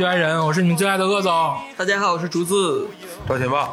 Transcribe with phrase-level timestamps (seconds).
[0.00, 1.30] 局爱人》，我是你们最爱的鄂总。
[1.76, 2.88] 大家好，我是竹子。
[3.28, 3.68] 赵天霸，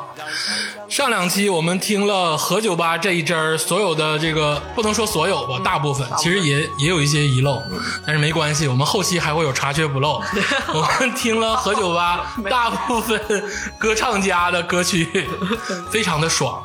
[0.89, 7.63] 上两期我们听了何酒吧这一支儿所有的这个，不能说所有吧，大部分其实也也有一些遗漏，
[8.05, 10.21] 但是没关系，我们后期还会有查缺补漏。
[10.73, 13.17] 我们听了何酒吧大部分
[13.79, 15.29] 歌唱家的歌曲，
[15.89, 16.61] 非常的爽。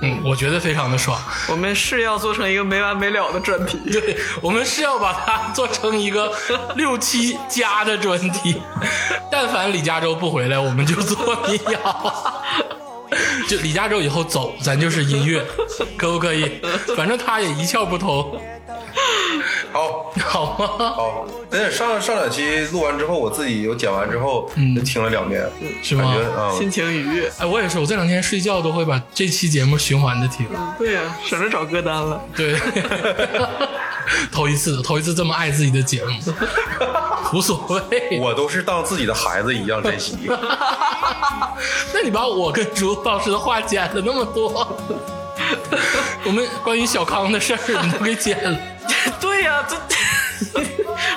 [0.00, 1.20] 嗯，我觉得非常的爽。
[1.48, 3.78] 我们是要做成一个没完没了的专题。
[3.90, 6.32] 对，我们是要把它做成一个
[6.76, 8.62] 六七加的专题。
[9.30, 12.14] 但凡李嘉洲不回来，我们就做民谣。
[13.48, 15.44] 就李嘉洲以后走，咱就是音乐，
[15.96, 16.60] 可不可以？
[16.96, 18.38] 反正他也一窍不通，
[19.72, 20.90] 好，好吗？
[20.90, 25.48] 好，那上上两期录完之后，我自己有剪完之后，嗯听了两遍，
[25.82, 26.04] 是吗？
[26.04, 27.30] 感觉啊，心情愉悦。
[27.38, 30.46] 哎，我也是，我这两天睡觉都会把这期节目循环的听。
[30.78, 32.20] 对呀、省着找歌单了。
[32.36, 32.56] 对，
[34.32, 36.10] 头一次，头一次这么爱自己的节目，
[37.32, 38.18] 无所谓。
[38.18, 40.16] 我都是当自己的孩子一样珍惜。
[41.92, 44.76] 那你把我跟朱老师的话剪了那么多，
[46.24, 48.58] 我们关于小康的事儿你都给剪了。
[49.20, 49.76] 对呀、这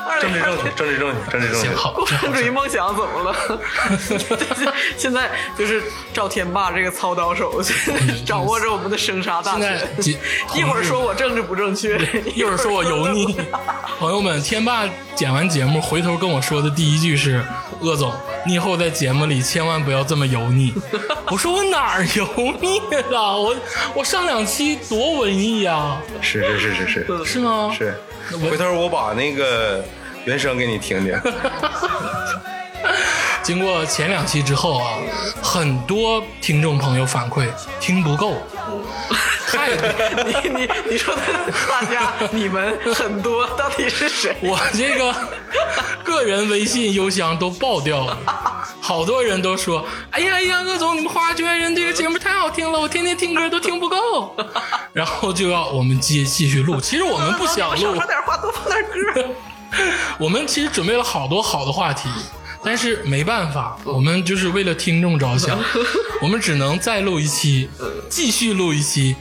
[0.08, 1.76] 二 政治正确，政治正确，政治正确，。
[1.76, 3.36] 好，共产主义梦想怎么了？
[4.98, 5.82] 现在就是
[6.14, 7.62] 赵天霸这个操刀手，
[8.26, 9.80] 掌握着我们的生杀大权。
[10.54, 11.98] 一会儿说我政治不正确，
[12.36, 13.36] 一会儿说我油腻。
[14.00, 14.84] 朋友们，天霸
[15.16, 17.44] 剪完节目回头跟我说的第一句是
[17.82, 18.14] ：“鄂总，
[18.46, 20.74] 你以后在节目里千万不要这么油腻。
[21.32, 22.28] ”我说我哪儿油
[22.62, 23.38] 腻了？
[23.38, 23.56] 我
[23.96, 27.74] 我上两期多文艺呀、是是是是是是吗？
[27.78, 27.96] 是。
[28.50, 29.84] 回头我把那个
[30.26, 31.20] 原声给你听听。
[33.44, 35.00] 经过前两期之后啊，
[35.42, 37.48] 很多听众朋友反馈
[37.80, 38.36] 听不够，
[39.52, 39.88] 太多。
[40.26, 41.22] 你你你说的
[41.70, 44.36] 大家你们很多到底是谁？
[44.42, 45.16] 我这个
[46.04, 48.18] 个人微信邮箱都爆掉了，
[48.82, 54.36] 好多人都说：“哎呀哎呀，鄂总，你们花卷人这个节目太好听了，我天天听歌都听不够。
[54.94, 56.80] ”然后就要我们继继续录。
[56.82, 59.36] 其实我们不想录少说，点话，多放点歌。
[60.18, 62.10] 我们其实准备了好多好的话题，
[62.64, 65.60] 但是没办法，我们就是为了听众着想，
[66.22, 67.70] 我们只能再录一期，
[68.10, 69.16] 继续录一期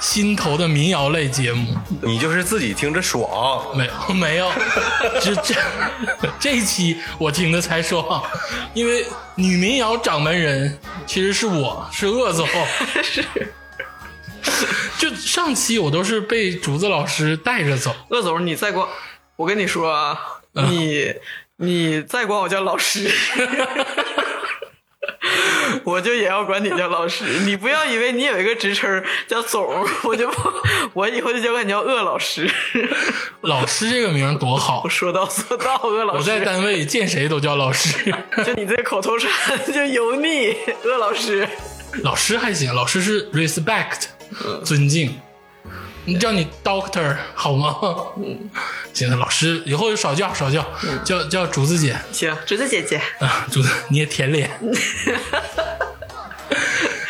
[0.00, 1.76] 心头的民谣类节目。
[2.02, 4.50] 你就是自己听着爽，没有没有，
[5.20, 5.54] 这这
[6.38, 8.22] 这一期我听的才爽，
[8.72, 9.04] 因为
[9.34, 12.46] 女民谣掌门人其实是我是鄂总，
[13.02, 13.24] 是。
[14.96, 18.86] 就上期我都是被竹子老师带着走，鄂总，你再管
[19.34, 20.16] 我跟你说啊，
[20.52, 21.12] 你
[21.58, 23.10] 你再管我叫老师。
[25.84, 29.64] 我就也要管你叫老师，你不要以为你有一个职称叫总，
[30.02, 30.52] 我就不，
[30.94, 32.50] 我以后就叫管你叫鄂老师。
[33.42, 36.18] 老师这个名儿多好，说到做到，鄂老师。
[36.18, 38.12] 我在单位见谁都叫老师，
[38.44, 39.30] 就你这口头禅
[39.72, 41.48] 就油腻，鄂老师。
[42.02, 44.06] 老师还行，老师是 respect
[44.64, 45.14] 尊敬。
[46.06, 47.76] 你叫你 doctor 好吗？
[48.16, 48.48] 嗯，
[48.94, 50.64] 行了，老师以后就少叫少叫，
[51.04, 51.98] 叫叫竹子姐。
[52.12, 54.50] 行，竹子姐姐，啊，竹子你也舔脸。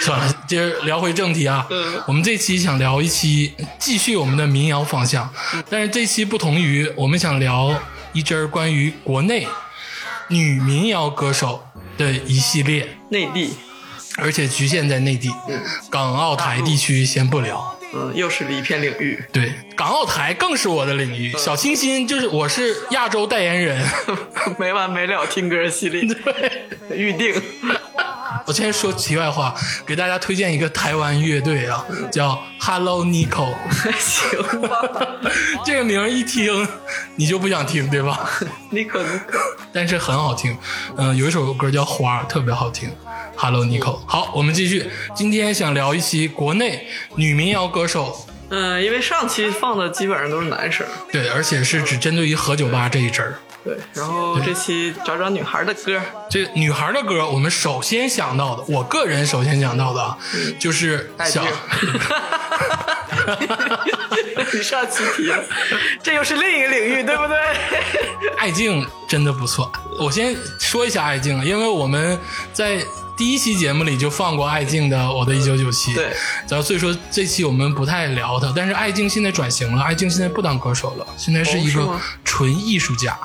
[0.00, 1.66] 算了，接着聊回正题啊。
[1.68, 5.28] 嗯我们这期想聊一期继续我们的民谣方向，
[5.68, 7.74] 但是这期不同于我们想聊
[8.12, 9.46] 一支儿关于国内
[10.28, 11.66] 女民谣歌手
[11.98, 13.56] 的一系列，内地，
[14.16, 15.30] 而且局限在内地，
[15.90, 17.75] 港澳台地区先不聊。
[17.96, 19.24] 嗯，又是一片领域。
[19.32, 21.32] 对，港澳台更是我的领域。
[21.38, 23.82] 小清新就是我是亚洲代言人。
[24.58, 26.96] 没完没了听歌系列，对。
[26.96, 27.34] 预定。
[28.46, 29.54] 我先说题外话，
[29.84, 33.52] 给大家推荐一个台湾乐队啊，叫 Hello Nico。
[33.98, 34.80] 行吧，
[35.64, 36.66] 这个名儿一听
[37.16, 38.28] 你就不想听，对吧？
[38.70, 39.40] 你可你可。
[39.72, 40.56] 但是很好听。
[40.96, 42.88] 嗯、有一首歌叫《花》，特别好听。
[43.36, 44.00] Hello Nico。
[44.06, 44.90] 好，我们继续。
[45.14, 46.86] 今天想聊一期国内
[47.16, 53.34] 女民谣歌手，嗯，因为上期放的基本上都是男生，对，而且是只针对于何酒吧这一支儿。
[53.62, 56.00] 对，然后这期找找女孩的歌，
[56.30, 60.16] 这女孩的歌，我们首先想到的，我个人首先想到的啊，
[60.58, 61.50] 就是小戴，
[64.52, 65.44] 你上期提了，
[66.02, 67.36] 这又是另一个领域，对不对？
[68.38, 69.70] 爱静真的不错。
[69.98, 72.16] 我先说一下爱静，因为我们
[72.52, 72.78] 在
[73.16, 76.04] 第一期节目里就放过艾静的《我的一九九七》，对，
[76.48, 83.16] 然后所以说这期我们不太聊她，但是艾静现在转型了，艾静现在不当歌手了，现在是一个纯艺术家，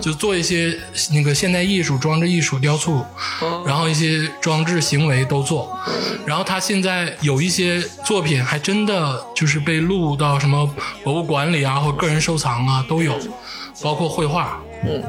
[0.00, 0.78] 就做一些
[1.12, 3.02] 那个现代艺术、装置艺术、雕塑，
[3.40, 5.78] 哦然后一些装置行为都做。
[6.26, 10.68] 然后他现在有一些作品还真的就是被录到什么
[11.02, 13.18] 博物馆里啊，或个人收藏啊都有，
[13.82, 14.60] 包括绘画。
[14.86, 15.02] 嗯。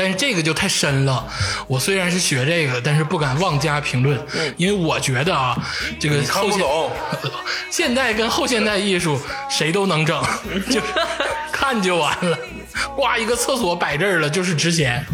[0.00, 1.22] 但是这个就太深了，
[1.66, 4.18] 我虽然是学这个，但是不敢妄加评论，
[4.56, 5.54] 因为我觉得啊，
[6.00, 6.64] 这个后现
[7.70, 9.20] 现代跟后现代艺术
[9.50, 10.18] 谁都能整，
[10.70, 10.86] 就是
[11.52, 12.38] 看就完了。
[12.96, 15.04] 挂一个厕所摆这儿了，就是值钱。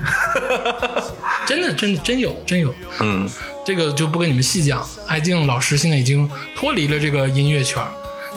[1.48, 2.72] 真的，真的真有，真有。
[3.00, 3.28] 嗯，
[3.64, 4.88] 这个就不跟你们细讲。
[5.08, 7.82] 艾静老师现在已经脱离了这个音乐圈，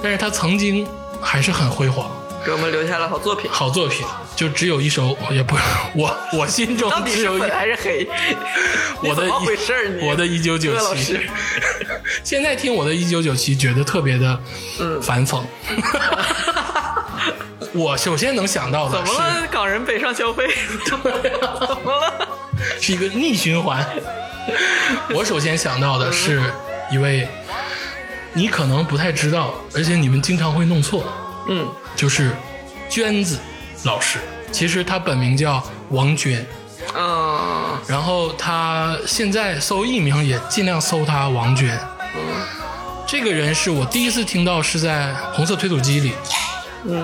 [0.01, 0.87] 但是他曾经
[1.21, 2.09] 还是很辉煌，
[2.43, 3.51] 给我们留下了好作品。
[3.51, 4.03] 好作品
[4.39, 5.57] 就只有一首，也不
[5.93, 8.07] 我我心中 只有一是粉还是黑？
[9.03, 11.19] 我的你怎么回事你我的一九九七。
[12.23, 14.41] 现在听我的一九九七，觉得特别的
[14.79, 15.43] 嗯反讽。
[17.73, 19.47] 我首先能想到的是，怎么了？
[19.51, 20.47] 港人北上消费？
[20.85, 22.27] 怎么了？
[22.79, 23.85] 是一个逆循环。
[25.13, 26.41] 我首先想到的是
[26.89, 27.27] 一位，
[28.31, 31.03] 你可能不太知道，而且你们经常会弄错，
[31.49, 32.31] 嗯，就是
[32.89, 33.37] 娟子
[33.83, 34.19] 老师。
[34.51, 36.45] 其实他本名叫王娟，
[36.95, 41.77] 嗯，然后他现在搜艺名也尽量搜他王娟。
[42.15, 42.21] 嗯
[43.11, 46.11] 这个人是我第一次听到是在红色推土机里，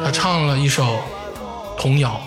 [0.03, 0.99] 他唱了一首
[1.79, 2.21] 童谣，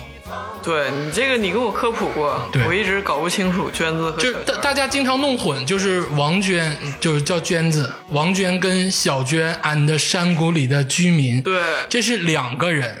[0.61, 2.61] 对你这个你跟我科普过，对。
[2.67, 12.93] 我一直搞不清楚娟子和就大大家经常弄混，就是王娟就是叫娟子，王娟跟小娟 and 山谷里的居民，对，这是两个人。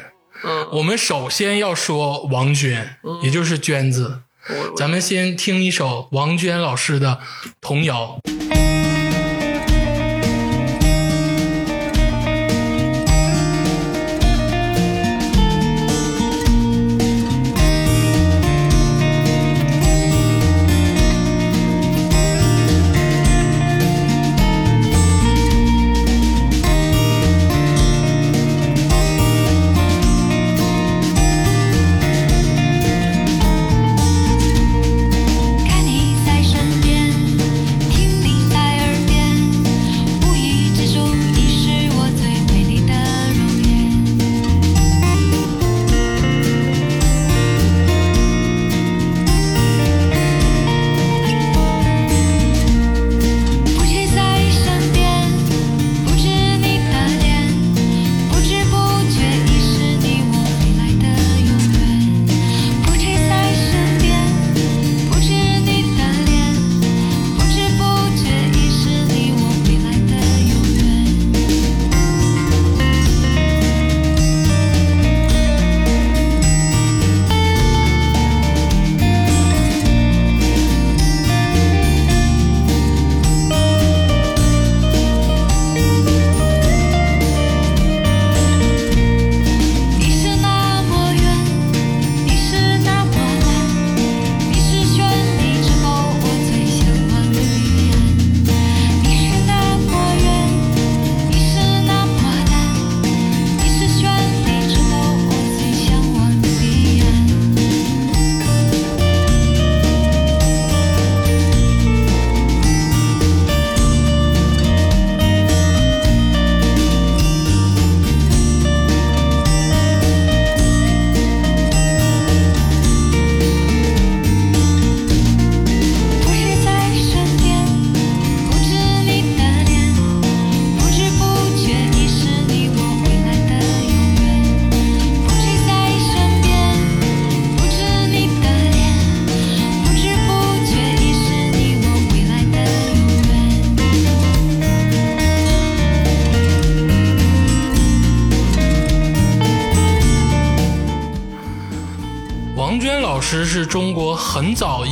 [0.43, 4.21] 嗯，我们首先要说王娟，也就是娟子。
[4.75, 7.19] 咱们先听一首王娟老师的
[7.61, 8.19] 童谣。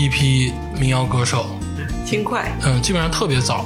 [0.08, 1.60] 一批民谣歌手，
[2.06, 3.66] 轻快，嗯，基本上特别早。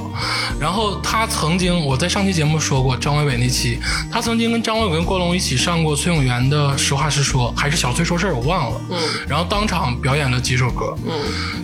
[0.58, 3.78] 然后他曾经，我在上期节目说过，张伟伟那期，
[4.10, 8.80] 他曾经跟张伟伟跟郭龙一起上过崔永元的《实话实说》，还是小崔说事儿，我忘了。
[8.90, 11.14] 嗯，然后当场表演了几首歌，嗯，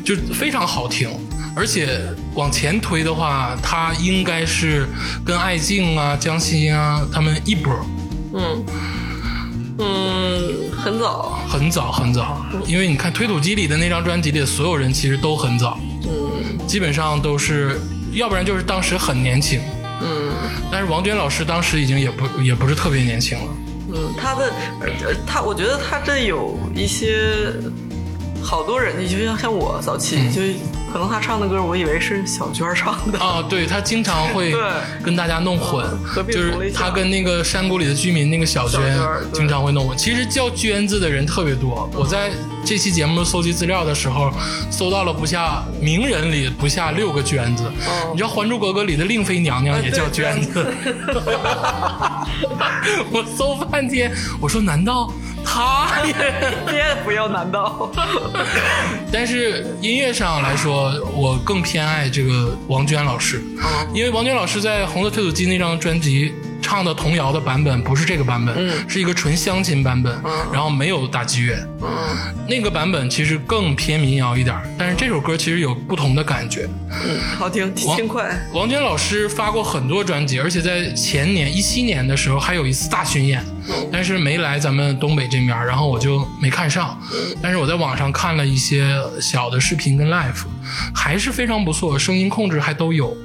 [0.04, 1.11] 就非常好听。
[1.56, 2.00] 而且
[2.35, 4.88] 往前推的话，他应该是
[5.25, 7.75] 跟艾静啊、江心啊他们一波。
[10.99, 16.67] 很早，很早很早，因为你看推土机里的那张专辑里的所有人其实都很早，嗯。
[16.67, 17.81] 基本上都是，
[18.12, 19.61] 要不然就是当时很年轻，
[20.02, 20.33] 嗯。
[20.71, 23.45] 但是王娟老师当时已经也不也不是特别年轻了。
[23.90, 27.50] 嗯，他的呃他，我觉得他这有一些
[28.43, 30.33] 好多人，你就像像我早期、嗯。
[30.33, 30.43] 就
[30.92, 33.18] 可能他唱的歌，我以为是小娟唱的。
[33.18, 34.54] 啊，对他经常会
[35.02, 35.85] 跟大家弄混
[36.26, 38.99] 就是他跟那个山谷里的居民那个小娟
[39.33, 39.97] 经常会弄混。
[39.97, 42.30] 其实叫娟子的人特别多，我在
[42.68, 44.30] 这期节目搜集资料的时候，
[44.70, 47.64] 搜到了不下名人里不下六个娟子。
[47.64, 48.10] 哦。
[48.12, 50.60] 你知道《还珠格格》里的令妃娘娘也叫娟子，
[53.10, 55.10] 我搜半天，我说难道
[55.42, 55.88] 她？
[56.04, 57.90] 也不要难道？
[59.10, 63.42] 但是音乐上来说，我更偏爱这个王娟老师，
[63.94, 66.34] 因为王娟老师在《红色推土机》那张专辑
[66.68, 70.14] 唱的童谣的版本不是这个版本，是一个纯乡琴版本，
[70.52, 71.56] 然后没有打击乐，
[72.46, 76.68] 那个版本其实更偏民谣一点，但是这首歌其实有不同的感觉。
[76.90, 78.38] 嗯，好听，轻快。
[78.52, 83.42] 王娟老师发过很多专辑，而且在前年一七年的时候还有一次大巡演，
[83.90, 87.00] 但是没来咱们东北这面儿，然后我就没看上。
[87.40, 90.44] 但是我在网上看了一些小的视频跟 live，
[90.94, 93.16] 还是非常不错，声音控制还都有。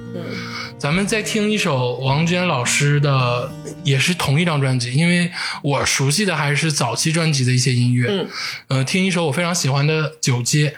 [0.84, 3.50] 咱们再听一首王娟老师的，
[3.86, 8.10] 也是同一张专辑，因为我熟悉的还是早期专辑的一些音乐。
[8.10, 8.28] 嗯，
[8.68, 10.72] 呃，听一首我非常喜欢的《九街》。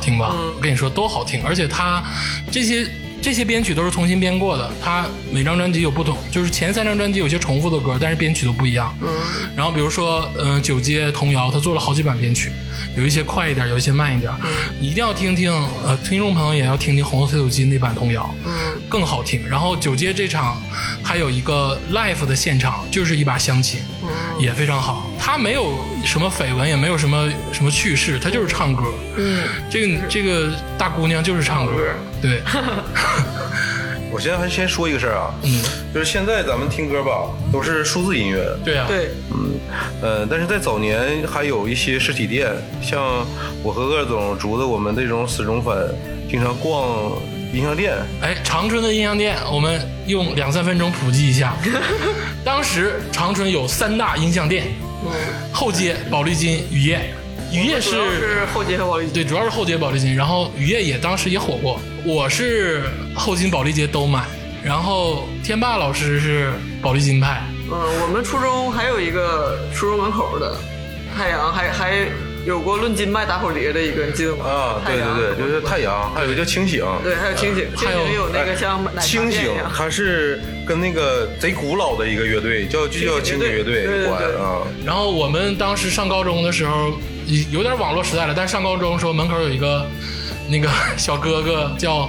[0.00, 0.20] 听。
[0.20, 0.34] 吧？
[0.56, 2.02] 我跟你说都好听，而且他
[2.50, 2.86] 这些
[3.22, 8.94] 这些编曲都是重新编过的，他每张专辑有不同，就是前三张专辑有些重复的歌，但是编曲都不一样。
[9.00, 9.08] 嗯，
[9.56, 12.50] 然后比如说，嗯、九街童谣，他做了好几版编曲，
[12.96, 14.30] 有一些快一点，有一些慢一点。
[14.42, 14.48] 嗯，
[14.80, 15.50] 一定要听听，
[15.84, 18.52] 呃，听众朋友也要听听红色手机那版童谣，嗯，
[18.88, 19.46] 更好听。
[19.48, 20.60] 然后九街这场
[21.02, 23.80] 还有一个 live 的现场，就是一把乡琴，
[24.40, 25.06] 也非常好。
[25.18, 28.84] 他没有什么绯闻，也没有什么什么趣事，他就是唱歌。
[29.16, 31.72] 嗯，这个这个大姑娘就是唱歌，
[32.20, 32.40] 对，
[34.12, 35.62] 我现在还先说一个事儿啊，嗯，
[35.94, 39.10] 就是现在咱们听歌吧，都是数字音乐，对啊，对，
[40.02, 42.50] 呃，但是在早年还有一些实体店，
[42.82, 43.24] 像
[43.62, 45.94] 我和鄂总、竹子，我们这种死忠粉，
[46.28, 47.12] 经常逛
[47.52, 47.94] 音像店。
[48.22, 51.54] 哎，长春的音像店，我们用两三分钟普及一下。
[52.44, 54.66] 当时长春有三大音像店，
[55.52, 57.14] 后街、宝丽金、雨夜。
[57.52, 59.12] 雨夜是是后街和保利金。
[59.12, 61.80] 对，主要是后街宝丽金，然后雨夜也当时也火过。
[62.04, 64.24] 我是后金宝丽街都买，
[64.62, 70.56] 然后天霸老师是宝丽金派，嗯，我们初中还有一个初中门口的
[71.16, 72.06] 太阳，还还
[72.46, 74.44] 有过论斤卖打火碟的一个，你记得吗？
[74.46, 76.84] 啊，对对对，就是太阳，还有一个叫清醒。
[77.04, 84.62] 对，还有清醒，清还有醒有那个像清醒它是跟那个贼古老的一个乐队，叫就叫清醒乐队对对对管啊。
[84.86, 86.92] 然后我们当时上高中的时候，
[87.50, 89.86] 有点网络时代了，但是上高中时候门口有一个
[90.48, 92.08] 那个小哥哥叫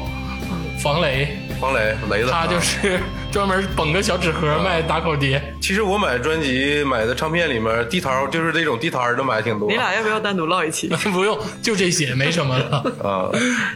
[0.80, 3.00] 房雷，黄雷雷子，他就啊是
[3.32, 5.42] 专门绷个小纸盒卖打口碟。
[5.62, 9.70] 其实我买专辑买的唱片里面，地摊儿就是这种地摊儿的买的挺多。
[9.70, 10.90] 你俩要不要单独唠一期？
[11.14, 12.84] 不用，就这些，没什么了。
[13.02, 13.32] 啊，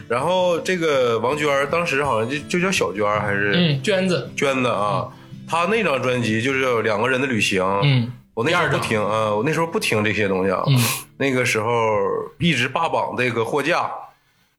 [0.08, 5.08] 然后这个王娟儿当时好像就就叫小娟儿还是嗯，娟子，娟子啊，
[5.48, 7.64] 她那张专辑就是有两个人的旅行。
[7.82, 10.62] 嗯，我那时候听啊，我那时候不听这些东西啊。
[10.66, 10.78] 嗯，
[11.16, 11.70] 那个时候
[12.38, 13.90] 一直霸榜这个货架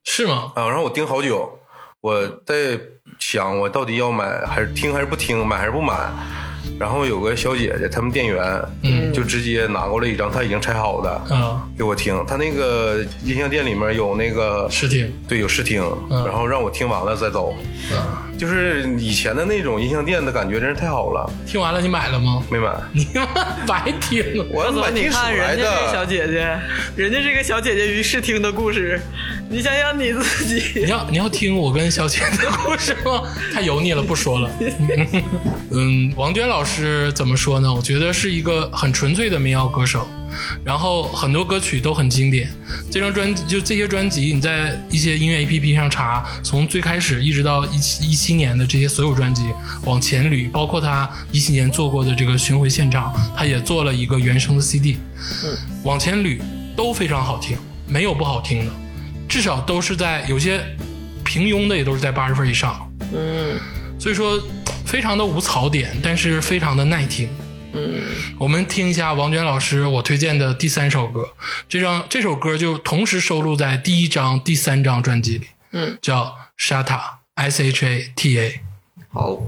[0.04, 0.52] 是吗？
[0.56, 1.60] 啊，然后我盯好久，
[2.02, 2.80] 我在
[3.20, 5.94] 想我到底要买还是听还是不听，买还是不买。
[6.78, 12.24] 然后有个小姐姐，他们店员，嗯就直接拿过来一张他已经拆好的，啊，给我听。
[12.28, 15.12] 他那个音像店里面有那个试听。
[15.28, 17.56] 对，有试听，嗯然后让我听完了再走。
[18.38, 21.28] 就是以前的那种音像店的感觉，真是太好了。
[21.48, 22.44] 听完了你买了吗？
[22.52, 23.26] 没买， 你妈
[23.66, 24.46] 白听了。
[24.52, 26.06] 我怎么你看来人家这个小。
[26.06, 26.58] 姐姐，
[26.96, 29.02] 人家这个小姐姐于试听的故事，
[29.50, 33.24] 你想想你自己你，要你要听我跟小倩的故事吗？
[33.54, 34.52] 太油腻了，不说了。
[35.72, 37.74] 嗯，王娟老师怎么说呢？
[37.74, 40.06] 我觉得是一个很纯粹的民谣歌手，
[40.66, 42.50] 然后很多歌曲都很经典。
[42.92, 49.44] 这张专辑就这些专辑，你在一些音乐 APP 上查，从最开始一直到一七一七年的这些所有专辑
[49.86, 54.98] 往前捋，包括他一七年做过的这个巡回现场，他也做了一个原声的 CD。
[55.44, 56.40] 嗯往前捋
[56.76, 57.58] 都非常好听，
[57.88, 58.72] 没有不好听的，
[59.28, 60.64] 至少都是在有些
[61.24, 62.92] 平庸的也都是在八十分以上。
[63.14, 63.60] 嗯
[64.00, 64.40] 所以说
[64.86, 67.28] 非常的无槽点，但是非常的耐听。
[67.74, 68.02] 嗯，
[68.38, 71.28] 我们听一下王娟老师我推荐的第三首歌，
[71.68, 77.02] 这张这首歌就同时收录在第一张、第三张专辑里，嗯，叫 Shata
[77.36, 78.62] S H A T A。
[79.10, 79.42] 好。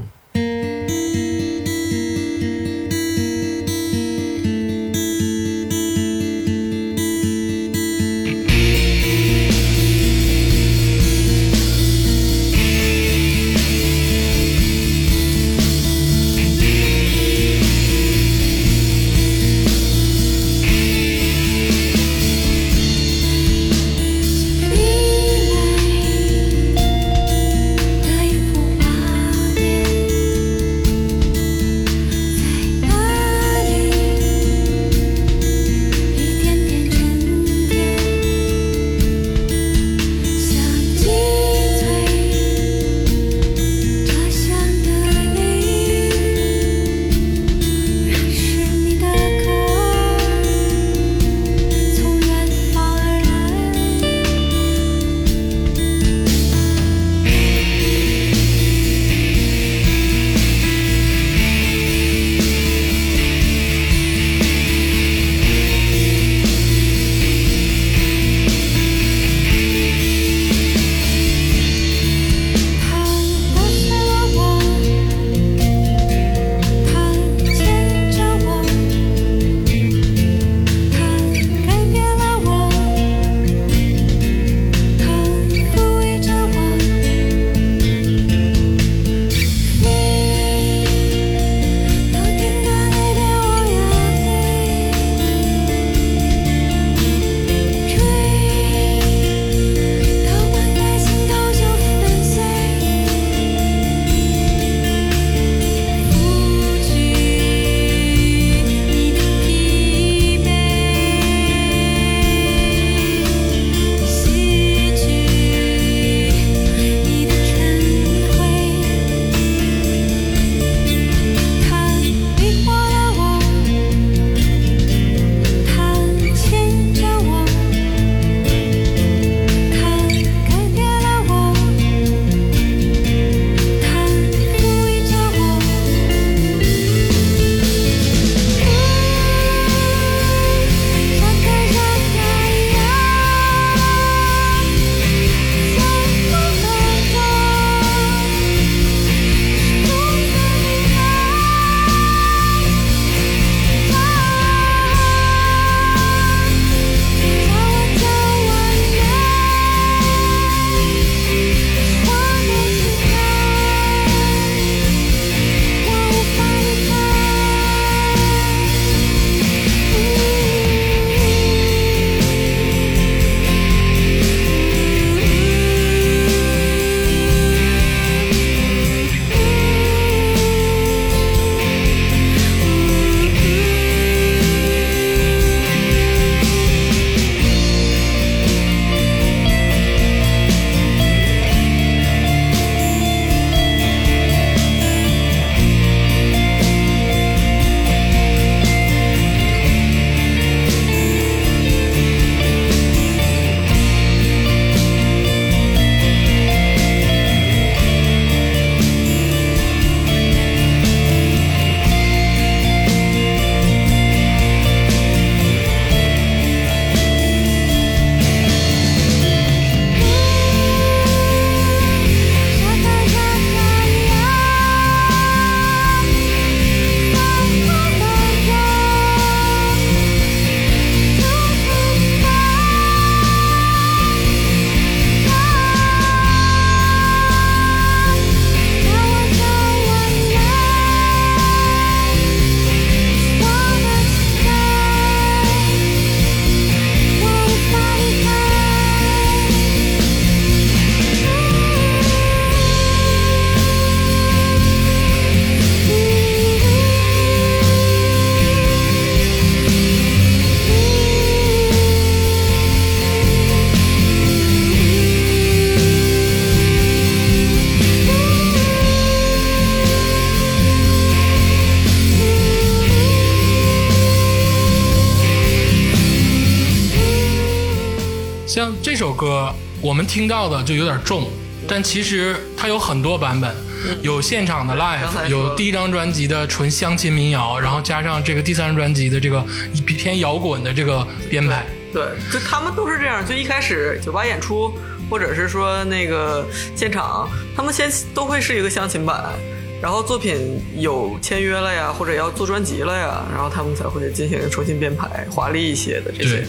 [281.79, 283.55] 但其实它有很多版本，
[284.01, 289.41] 有现场的 live，有第一张专辑的纯乡亲民谣，然后加上这个第三张专辑的这个
[289.87, 291.65] 偏摇滚的这个编排。
[291.93, 294.73] 对，就他们都是这样，就一开始酒吧演出，
[295.09, 299.33] 或者是说那个现场，他们先都会是一个乡亲版，
[299.81, 306.43] 然后作品有签约了呀，或者要做专辑了呀，然后他们才会进行重新编排，华丽一些的这对些。，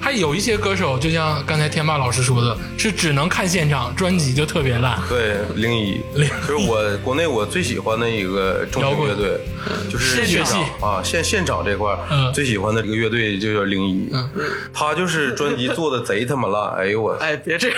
[0.00, 4.98] 还有一些歌手，就像刚才天霸老师说的，是只能看现场，专辑就特别烂。
[5.08, 6.00] 对，零一，
[6.46, 9.40] 就是我国内我最喜欢的一个重型乐队，
[9.90, 12.32] 就是现场啊，现现场这块儿嗯。
[12.32, 14.10] 最喜欢的这个乐队就叫零一，
[14.72, 17.76] 他就是专辑做的贼他妈烂，哎呦我，哎，别这样，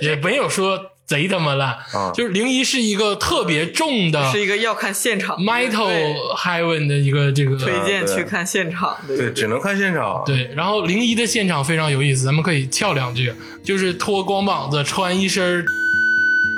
[0.00, 0.78] 也没有说
[1.10, 2.12] 贼他妈烂，啊。
[2.14, 9.16] 就是零一是一个特别重的，是一个要看现场的 metal heaven 的一个这个推荐去看现场的。
[9.16, 15.64] 对，只能看现场，对，然后零一的现场非常有意思，咱们可以翘两句，就是脱光膀子，穿一身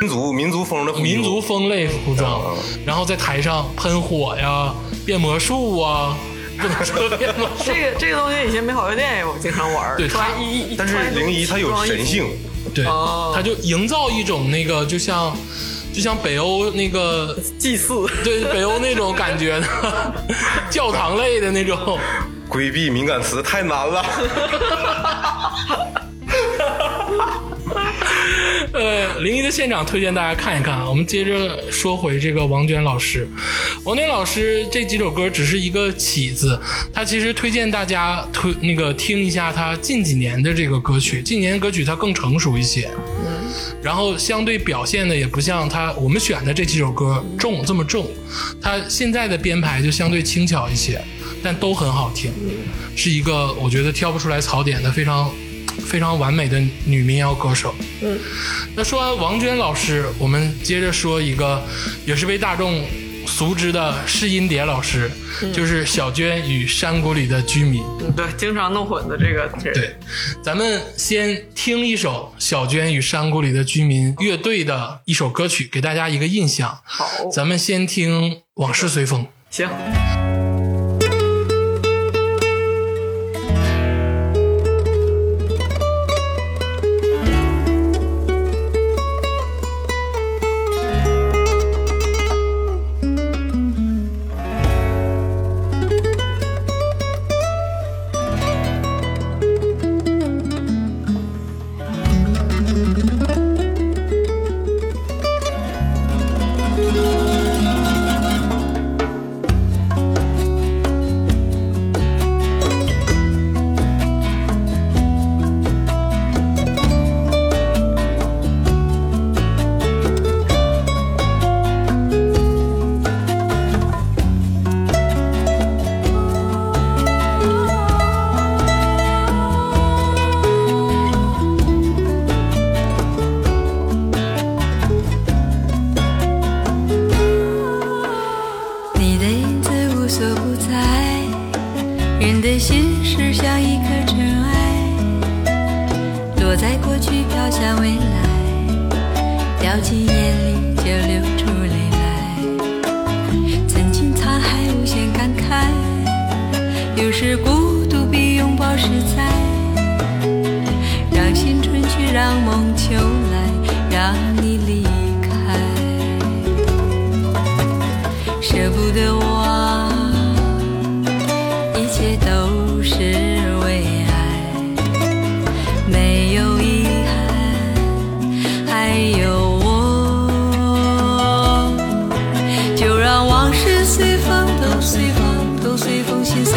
[0.00, 4.74] 民族民族风的民族风类服装嗯，然后在台上喷火呀、
[5.06, 6.14] 变魔术啊，
[6.58, 12.26] 不能说变魔术，这个这个东西以前美好乐店也我经常玩，对穿一一，但是穿零一它有神性，
[12.74, 15.36] 对哦，他就营造一种那个就像
[15.92, 19.66] 就像北欧那个 祭祀，对北欧那种感觉的
[20.70, 21.98] 教堂类的那种。
[22.48, 24.04] 规避敏感词太难了。
[28.72, 30.88] 呃，临沂的现场推荐大家看一看啊。
[30.88, 33.28] 我们接着说回这个王娟老师，
[33.84, 36.58] 王娟老师这几首歌只是一个起子，
[36.92, 42.88] 他其实推荐大家推那个听一下他近几年的这个歌曲，近年歌曲他更成熟一些，
[43.82, 48.06] 然后相对表现的也不像他我们选的这几首歌重这么重，
[48.60, 50.98] 他现在的编排就相对轻巧一些，
[51.42, 52.32] 但都很好听，
[52.96, 55.30] 是一个我觉得挑不出来槽点的非常
[55.78, 57.74] 非常完美的女民谣歌手。
[58.02, 58.18] 嗯，
[58.74, 61.62] 那说完王娟老师，我们接着说一个
[62.06, 62.84] 也是被大众
[63.26, 65.10] 熟知的试音碟老师，
[65.52, 67.82] 就是小娟与山谷里的居民。
[68.00, 69.50] 嗯对，经常弄混的这个人。
[69.72, 69.96] 对，
[70.42, 76.78] 咱们先听一首小娟与山谷里的居民乐队的一首歌曲，给大家一个印象。
[76.84, 79.24] 好，咱们先听《往事随风》。
[79.50, 79.68] 行。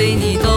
[0.05, 0.51] 随你动。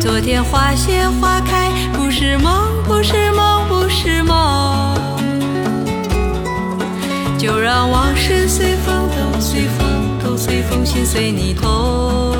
[0.00, 4.96] 昨天花谢花开，不是梦，不是梦，不是梦。
[7.38, 9.86] 就让往事随风，都随风，
[10.24, 12.34] 都随风，心随你痛。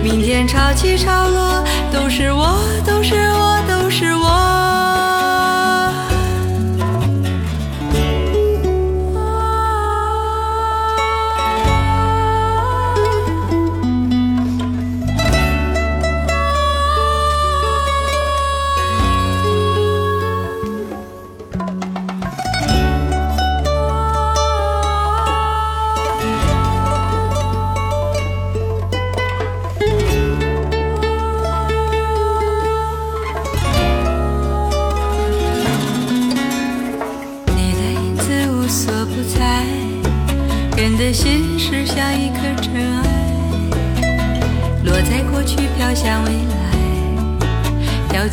[0.00, 2.56] 明天潮起潮落，都是我，
[2.86, 3.16] 都是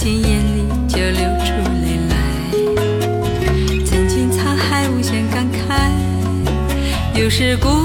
[0.02, 1.52] 来，掉进眼里就流出
[1.84, 2.16] 泪来。
[3.86, 5.92] 曾经沧海无限感慨，
[7.14, 7.81] 有时孤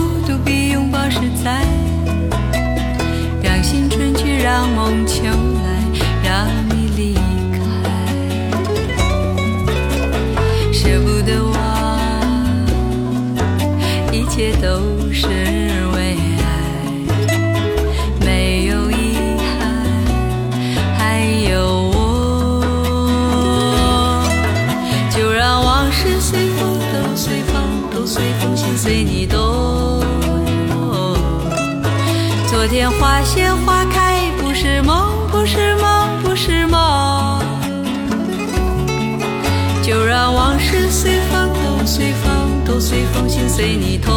[42.88, 44.14] 随风，心随你痛。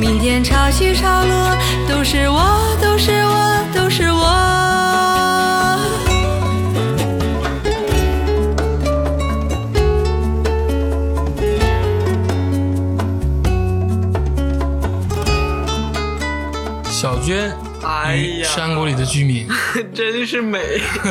[0.00, 1.56] 明天潮起潮落，
[1.88, 4.18] 都是我，都是我，都是我。
[16.90, 19.46] 小娟哎呀山谷里的居民，
[19.94, 20.60] 真是美，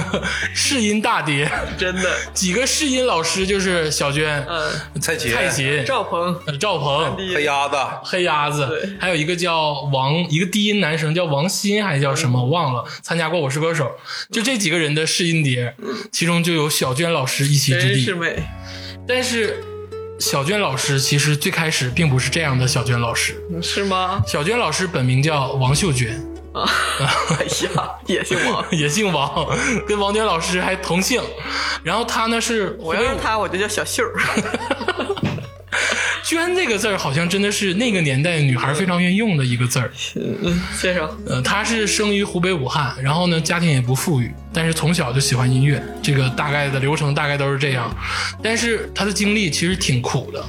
[0.54, 2.10] 试音大碟， 真的。
[2.34, 4.72] 几个试音老师就是小娟、嗯，
[5.02, 13.86] 蔡琴、蔡琴、赵鹏，呃赵鹏、黑鸭子，黑鸭子，还有一个叫王，一个低音男生叫王鑫还是叫什么，忘了，参加过《我是歌手》，
[14.34, 15.76] 就这几个人的试音碟，
[16.12, 17.88] 其中就有小娟老师一席之地。
[17.96, 18.44] 真是美。
[19.08, 19.64] 但是
[20.20, 24.22] 小娟老师其实最开始并不是这样的，小娟老师，是吗？
[24.28, 26.22] 小娟老师本名叫王秀娟，
[26.54, 26.70] 啊，
[27.40, 28.66] 哎呀，也姓王。
[28.72, 29.48] 也姓王，
[29.88, 31.22] 跟王娟老师还同姓。
[31.84, 34.14] 然后他呢是我要让他，我就叫小秀儿。
[36.24, 39.92] 娟这个字儿，好像真的是那个年代女孩非常愿意用的一个字儿。
[40.16, 41.14] 嗯，介绍。
[41.28, 47.94] 呃，她是生于湖北武汉，然后呢，家庭也不富裕，但是从小就喜欢音乐，这个大概的流程大概都是这样。
[48.42, 50.42] 但是她的经历其实挺苦的，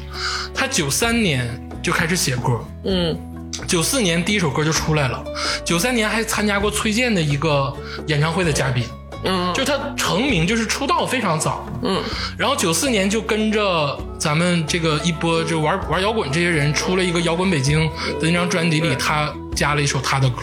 [0.54, 1.48] 她九三年
[1.82, 3.18] 就开始写歌，嗯，
[3.66, 5.22] 九四年第一首歌就出来了，
[5.64, 7.72] 九三年还参加过崔健的一个
[8.06, 8.84] 演唱会的嘉宾。
[9.24, 9.52] 嗯。
[9.54, 12.02] 就他成名就是出道非常早，嗯，
[12.36, 17.86] 然后九四年就跟着咱们这个一波就玩玩摇滚这些人出了一个摇滚北京
[18.18, 20.42] 的那张专辑里，他加了一首他的歌，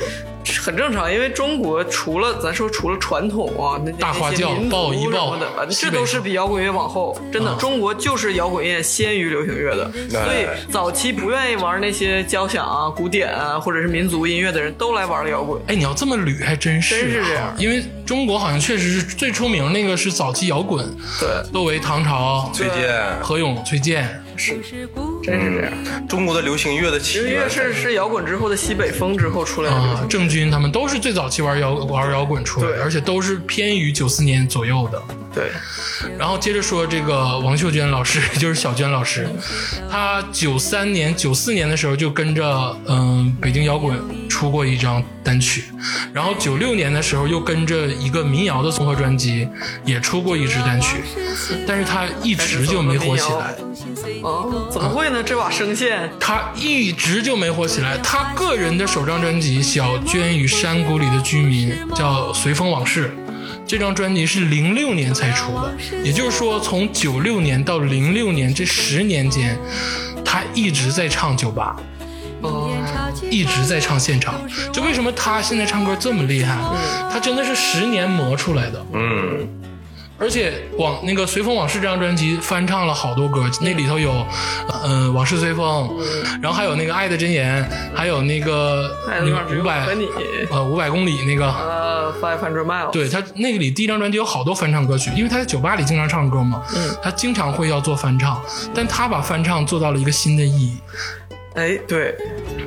[0.57, 7.19] 很正常，因为中国除了咱说除了传统啊，那大花轿那些民族抱一抱什么的，这都是比摇滚乐往后。
[7.31, 7.57] 真的，啊。
[7.59, 15.61] 中国就是摇滚乐先于流行乐的，所以早期不愿意玩那些交响啊、古典啊或者是民族音乐的人都来玩了摇滚。
[15.67, 17.53] 哎，你要这么捋还真是、啊，真是这样。
[17.57, 20.85] 因为中国好像确实是最出名那个是早期摇滚，
[21.19, 24.23] 对，窦唯、唐朝、崔健，何勇、崔健，
[25.21, 26.07] 真是这样。
[26.07, 35.01] 中国的流行乐的起流行乐源是是摇滚之后的西北风之后出来的郑钧他们都是最早期玩摇玩摇滚出来的，对而且都是偏于九四年左右的。
[35.31, 35.51] 对，
[36.17, 39.27] 然后接着说这个王秀娟老师， 就是小娟老师，
[39.89, 43.95] 她九三年、九四年的时候就跟着嗯、北京摇滚
[44.27, 45.65] 出过一张单曲，
[46.11, 49.47] 然后九六年的时候又跟着一个民谣的综合专辑
[49.85, 50.97] 也出过一支单曲，
[51.67, 53.53] 但是她一直就没火起来。
[54.23, 55.23] 哦，怎么会呢？
[55.23, 57.97] 这把声线，他一直就没火起来。
[57.99, 63.07] 他个人的首张专辑《小娟与山谷里的居民》叫《随风往事》，
[63.67, 69.57] 这张专辑是零六年才出的，也就是说，从九六年到零六年这十年间，
[70.25, 71.75] 他一直在唱酒吧，
[72.41, 72.71] 哦，
[73.29, 74.35] 一直在唱现场。
[74.71, 76.57] 就为什么他现在唱歌这么厉害？
[77.11, 78.85] 他真的是十年磨出来的。
[78.93, 79.47] 嗯，
[80.19, 84.11] 而且往那个《随风往事》这张专辑翻唱了好多歌，那里头有，
[84.83, 85.87] 呃，《往事随风》，
[86.41, 87.63] 然后还有那个《爱的箴言》，
[87.97, 88.91] 还有那个
[89.59, 89.87] 五百
[90.49, 96.89] 呃五百公里那个，呃，Five Hundred Miles，对他那个里第一张专辑有好多翻唱歌曲，因为他在酒吧里经常唱歌嘛，嗯。
[97.01, 98.41] 他经常会要做翻唱，
[98.73, 100.77] 但他把翻唱做到了一个新的意义，
[101.55, 102.15] 哎，对，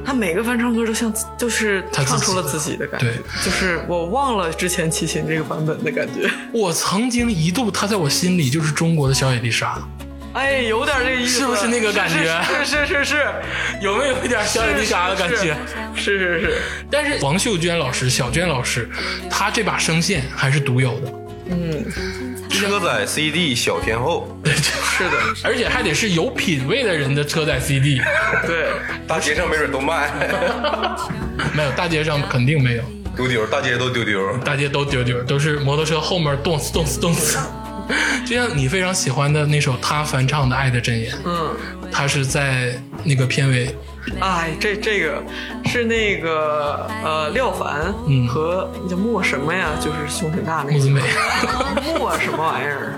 [0.04, 6.28] 他每个翻唱歌都像就是他唱出了自己的感觉对，就是我忘了之前齐秦这个版本的感觉。
[6.52, 9.80] 我曾经一度他在我心里就是中国的小野丽莎，
[10.34, 13.26] 哎，有点这个意思，是不是那个感觉是是是是是，
[13.80, 15.56] 有没有一点小野丽莎的感觉？
[15.94, 16.58] 是是是，
[16.90, 18.90] 但是王秀娟老师、小娟老师，
[19.30, 21.12] 她这把声线还是独有的，
[21.50, 21.84] 嗯，
[22.68, 28.00] 车载 CD 小天后， 是的， 而且还得是有品位的人的车载 CD，
[28.46, 28.68] 对，
[29.06, 30.10] 大街上没准都卖，
[31.54, 32.82] 没有大街上肯定没有，
[33.16, 34.36] 丢丢，大街都丢丢。
[34.38, 37.38] 大街都丢丢，都是摩托车后面动次动次动次。
[38.24, 41.54] 就像你非常喜欢的那首他翻唱的《爱的箴言》，嗯，
[41.90, 43.74] 他是在那个片尾，
[44.20, 45.22] 哎，这这个
[45.64, 48.26] 是那个呃廖凡嗯。
[48.28, 50.82] 和那叫莫什么呀，就是胸挺大那个。
[51.98, 52.94] 莫什么玩意儿，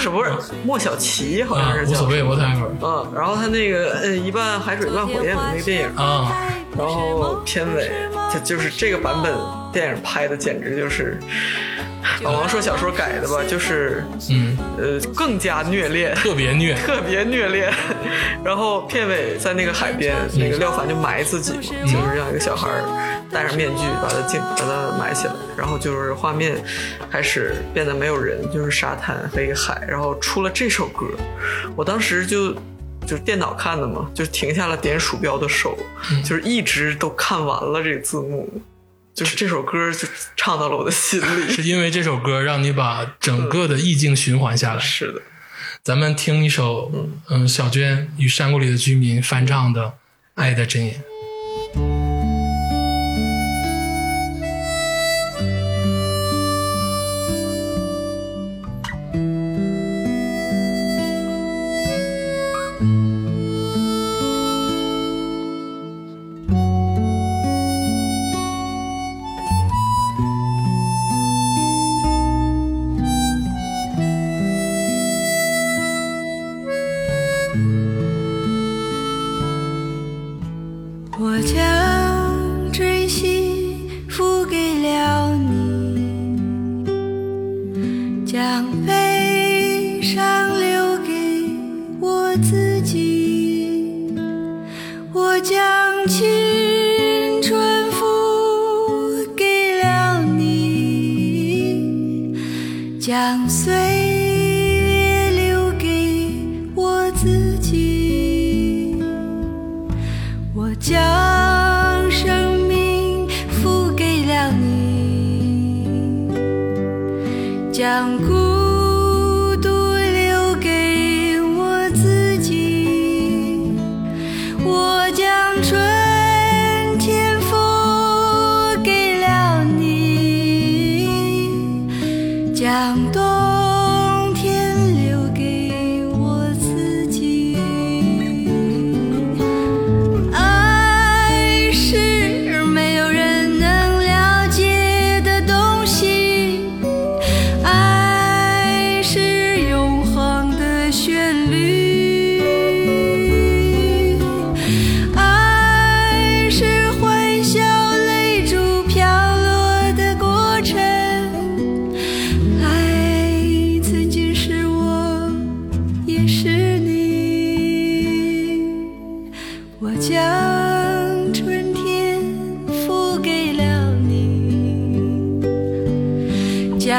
[0.00, 0.30] 是不是
[0.64, 2.68] 莫小琪好像啊是，叫无所谓，whatever。
[2.82, 6.32] 嗯，然后他那个呃一半海水一半火焰的那个电影，啊，
[6.76, 7.90] 然后片尾，
[8.32, 9.34] 它就是这个版本
[9.72, 11.18] 电影拍的，简直就是，
[12.22, 17.72] 老王说小说改的吧，就是嗯，呃更加虐恋， 特别虐，特别虐恋。
[18.44, 22.82] 然后片尾在那个海边，那个廖凡就埋自己嘛，就是让一个小孩儿
[23.30, 26.56] 戴上面具把他镜把他埋起来，然后就是画面
[27.10, 31.06] 开始变得没有人，就是沙滩和一个海，然后出了这首歌，
[31.76, 32.54] 我当时就。
[33.06, 35.78] 就是电脑看的嘛，就是停下了点鼠标的手，
[36.24, 38.52] 就是一直都看完了这个字幕，
[39.16, 40.06] 就是这首歌就
[40.36, 41.48] 唱到了我的心里。
[41.50, 44.78] 是因为这首歌让你把整个的意境循环下来。
[44.84, 45.22] 是的，
[45.82, 46.92] 咱们听一首，
[47.30, 49.84] 嗯，小娟与山谷里的居民翻唱的
[50.34, 51.02] 《爱的箴言》。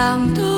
[0.08, 0.57] 想多。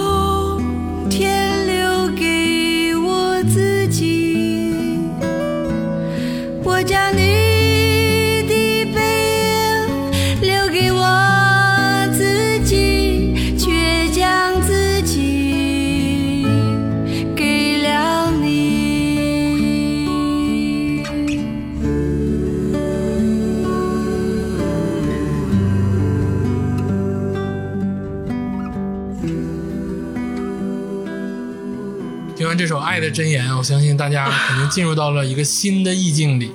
[32.99, 36.51] 爱的箴言》，我相信大家肯定进入到了一个新的意境里。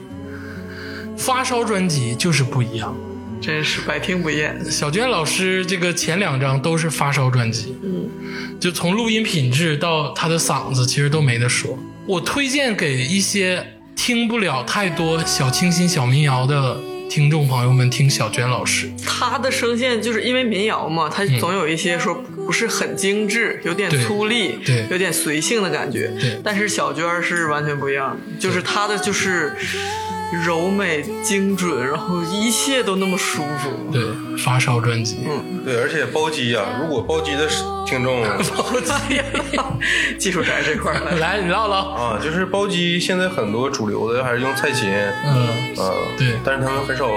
[1.16, 2.94] 发烧专辑就是不一样。
[3.40, 4.54] 真是百听不厌。
[4.70, 8.10] 小娟老师这个前两张都是发烧专辑，嗯，
[8.60, 11.78] 就从录音品质到她的嗓子，其实都没得说。
[12.06, 13.66] 我推荐给一些
[13.96, 16.78] 听不了太多小清新、小民谣的
[17.08, 18.90] 听众朋友们听小娟老师。
[19.06, 24.86] 她的声线就是因为民谣嘛，她总有一些说不是很精致，有点粗粝，对。
[24.90, 26.08] 有点随性的感觉。
[26.20, 26.40] 对。
[26.42, 29.54] 但是小娟是完全不一样的，就是她的就是
[30.44, 33.90] 柔美精准，然后一切都那么舒服。
[33.92, 34.02] 对，
[34.38, 35.64] 发烧专辑，嗯。
[35.64, 37.48] 对，而且包机啊，如果包机的
[37.86, 38.22] 听众
[38.56, 39.20] 包机
[40.18, 41.90] 技术宅这块儿来， 来你唠唠。
[41.90, 44.90] 啊，就是包机现在很多主流的还是用蔡琴，
[45.24, 46.34] 嗯，啊，对。
[46.44, 47.10] 但是他们很少，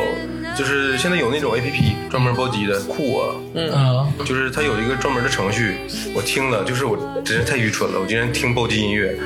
[0.58, 3.36] 就是现在有那种 A P P 专门包机的，酷啊，
[3.74, 5.78] 啊，就是它有一个专门的程序，
[6.16, 9.16] 我听了，就是我真是太愚蠢了，我竟然听包机音乐，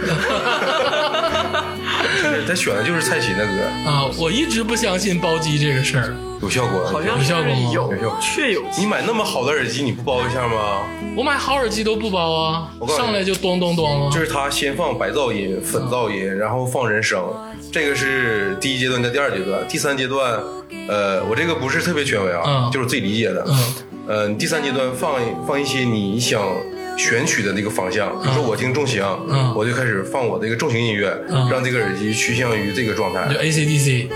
[2.18, 3.52] 是他选的就是蔡琴的歌，
[3.90, 6.14] 啊，我一直不相信包机这个事儿。
[6.42, 6.84] 有效果。
[6.88, 7.72] 好像有效果吗？
[7.72, 8.18] 有有效果。
[8.20, 10.82] 确有你买那么好的耳机，你不包一下吗？
[11.16, 14.10] 我买好耳机都不包啊我，上来就咚咚咚了。
[14.12, 17.24] 就是他先放白噪音、粉噪音，然后放人声，
[17.72, 20.38] 这个是第一阶段的第二阶段，第三阶段，
[20.90, 23.46] 呃，我这个不是特别权威啊，嗯就是我自己理解的。
[23.48, 23.74] 嗯
[24.08, 25.14] 呃，第三阶段放
[25.48, 26.42] 放一些你想
[26.98, 34.10] 选取的那个方向，比如说我听重型，嗯我就开始放我的一个重型音乐，嗯让这个耳机趋向于这个状态，就 ACDC，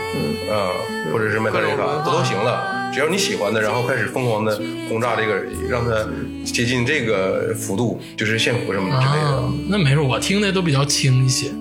[0.52, 0.72] 啊、
[1.14, 2.85] 或者是麦克雷卡，这都行了。
[2.96, 6.08] 只要你喜欢的，然后开始疯狂的轰炸这个耳机，让它
[6.46, 9.28] 接近这个幅度，就是线幅什么之类的。
[9.32, 11.52] 啊，那没事，我听的都比较轻一些。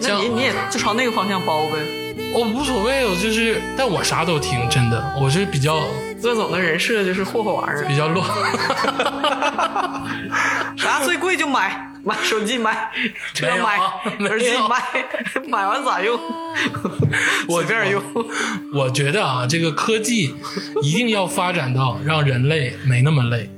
[0.00, 1.76] 那你你也就朝那个方向包呗。
[2.32, 5.86] 我无所谓，我就是，但我啥都听，真的，我是比较
[6.22, 8.26] 乐总的人设就是霍霍玩意儿，比较乱。
[10.78, 12.90] 啥最贵就买，买手机买，
[13.34, 13.78] 车买，
[14.26, 14.82] 耳机买，
[15.48, 16.18] 买完咋用？
[17.48, 18.02] 随便用。
[18.72, 20.34] 我觉得啊，这个科技
[20.82, 23.50] 一定要发展到让人类没那么累。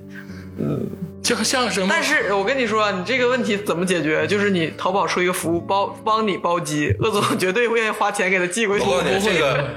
[0.58, 0.86] 嗯，
[1.22, 1.86] 就像什么？
[1.88, 4.26] 但是我跟你说，你这个问题怎么解决？
[4.26, 8.84] 就是你淘宝出一个服务包帮你包机，鄂总绝对会愿意花钱给他寄过去。
[8.84, 9.68] 我告诉你，这个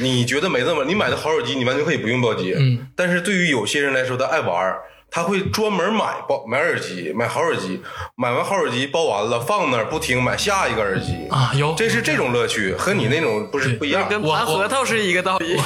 [0.00, 2.54] 你觉得没那么，你买的好手机，你完全可以不用包机。
[2.56, 4.78] 嗯，但是对于有些人来说，他爱玩儿，
[5.14, 7.80] 他会专门买包买耳机，买好耳机，
[8.16, 11.28] 买完好耳机包完了放那儿不听，买下一个耳机。
[11.30, 14.08] 啊，有这是这种乐趣，和你那种不是不一样。
[14.08, 15.56] 跟我盘核桃是一个道理。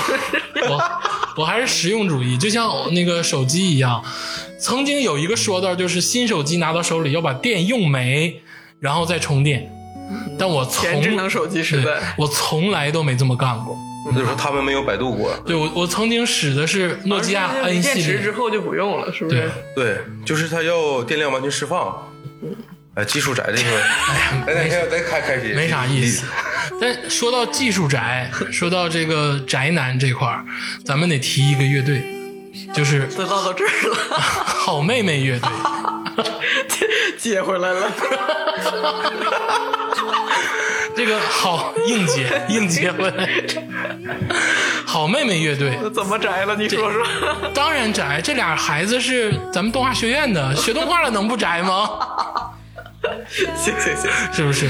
[0.68, 0.90] 我
[1.38, 4.04] 我还是实用主义，就像那个手机一样。
[4.60, 8.42] 曾经有一个说道，就是新手机拿到手里要把电用没，
[8.80, 9.72] 然后再充电。
[10.38, 13.74] 但我从智能手机时对代，我从来都没这么干过。
[14.12, 15.36] 就是说他们没有百度过。
[15.46, 19.50] 对我，我曾经使的是诺基亚 N 系电池之，后就不用了，是不是？
[19.74, 22.10] 对，就是它要电量完全释放。
[22.94, 23.70] 哎，技术宅这个，
[24.46, 26.24] 来来来，再开开心，没啥意思。
[26.80, 30.44] 但说到技术宅，说到这个宅男这块儿，
[30.84, 32.02] 咱们得提一个乐队，
[32.74, 35.48] 就是都唠到这儿了， 好妹妹乐队。
[37.18, 37.90] 接回来了。
[40.96, 43.28] 这个好硬接硬接回来，
[44.84, 46.56] 好妹妹乐队怎么宅了？
[46.56, 47.06] 你说说。
[47.54, 51.88] 当然宅，这俩孩子是咱们动画学院的，学动画的能不宅吗？
[53.28, 54.68] 行行行，是不是？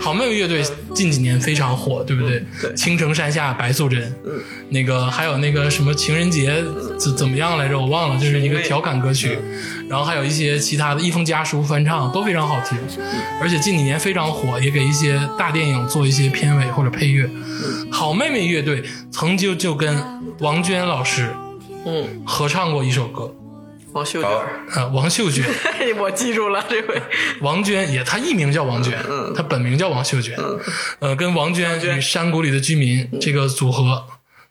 [0.00, 0.62] 好妹妹乐队
[0.94, 2.44] 近几年非常火，对不对？
[2.60, 2.74] 对。
[2.74, 4.40] 青城山下白素贞，嗯。
[4.70, 6.62] 那个还有那个什么情人节
[6.98, 7.78] 怎怎么样来着？
[7.78, 9.38] 我忘了，就是一个调侃歌曲。
[9.88, 12.78] 然后还有一些其他的一封家书翻唱都非常好听，
[13.40, 17.28] 而且近几年非常火，也给一些大电影做一些片尾或者配乐。
[17.90, 19.94] 好妹妹乐队曾经就跟
[20.38, 21.30] 王娟老师
[21.84, 23.34] 嗯，合唱过一首歌，
[23.92, 25.44] 王秀娟好儿，呃，王秀娟。
[25.98, 27.00] 我记住了这回。
[27.40, 28.98] 王娟也，她艺名叫王娟，
[29.34, 30.36] 她本名叫王秀娟，
[30.98, 34.06] 呃，跟王娟与山谷里的居民这个组合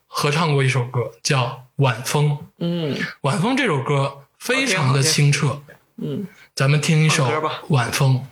[0.07, 1.43] 合唱过一首歌，叫
[1.77, 2.29] 《晚风》。
[2.59, 5.61] 嗯，《晚风》这首歌非常的清澈，
[6.01, 7.25] 嗯，咱们听一首
[7.69, 8.23] 《晚风》。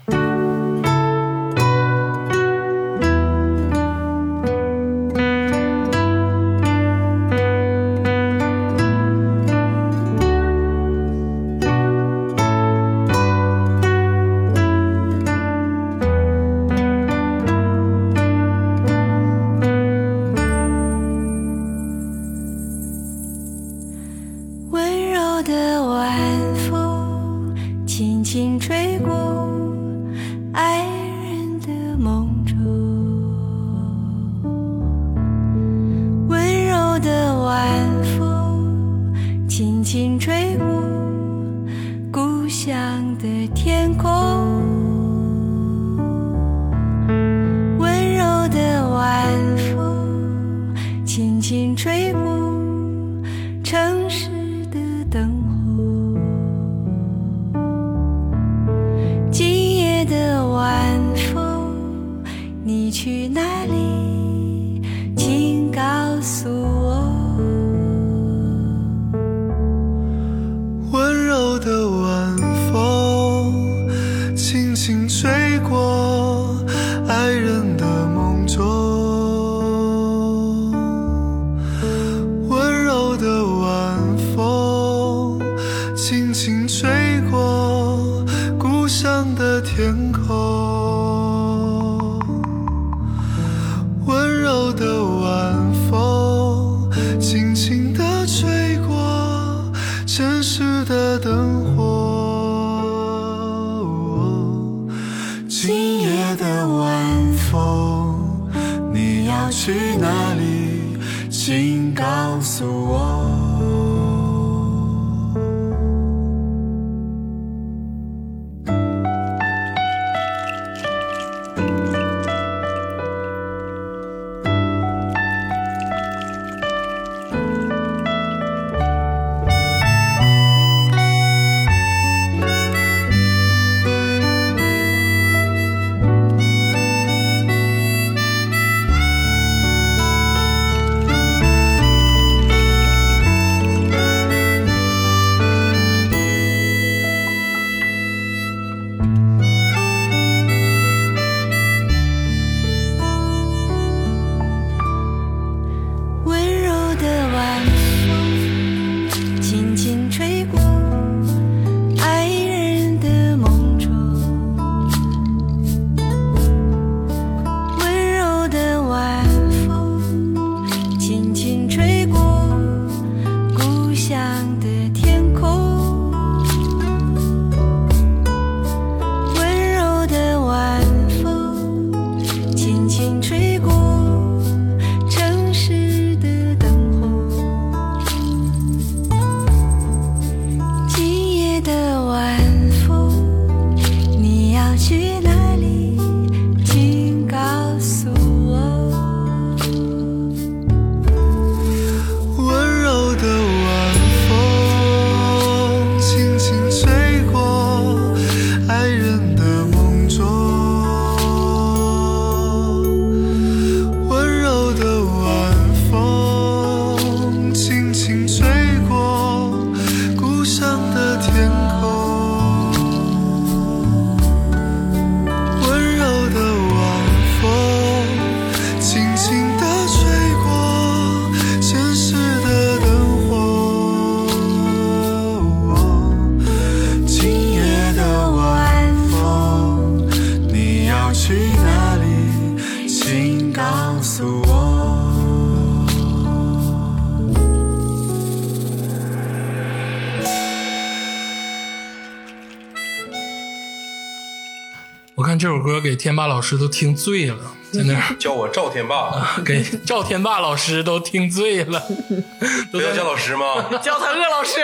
[256.19, 257.37] 霸老师都听醉了，
[257.71, 259.09] 在那儿叫我赵天霸，
[259.45, 261.81] 给赵天霸老师都听醉了，
[262.73, 263.63] 都要叫老师吗？
[263.81, 264.59] 叫他鄂老师，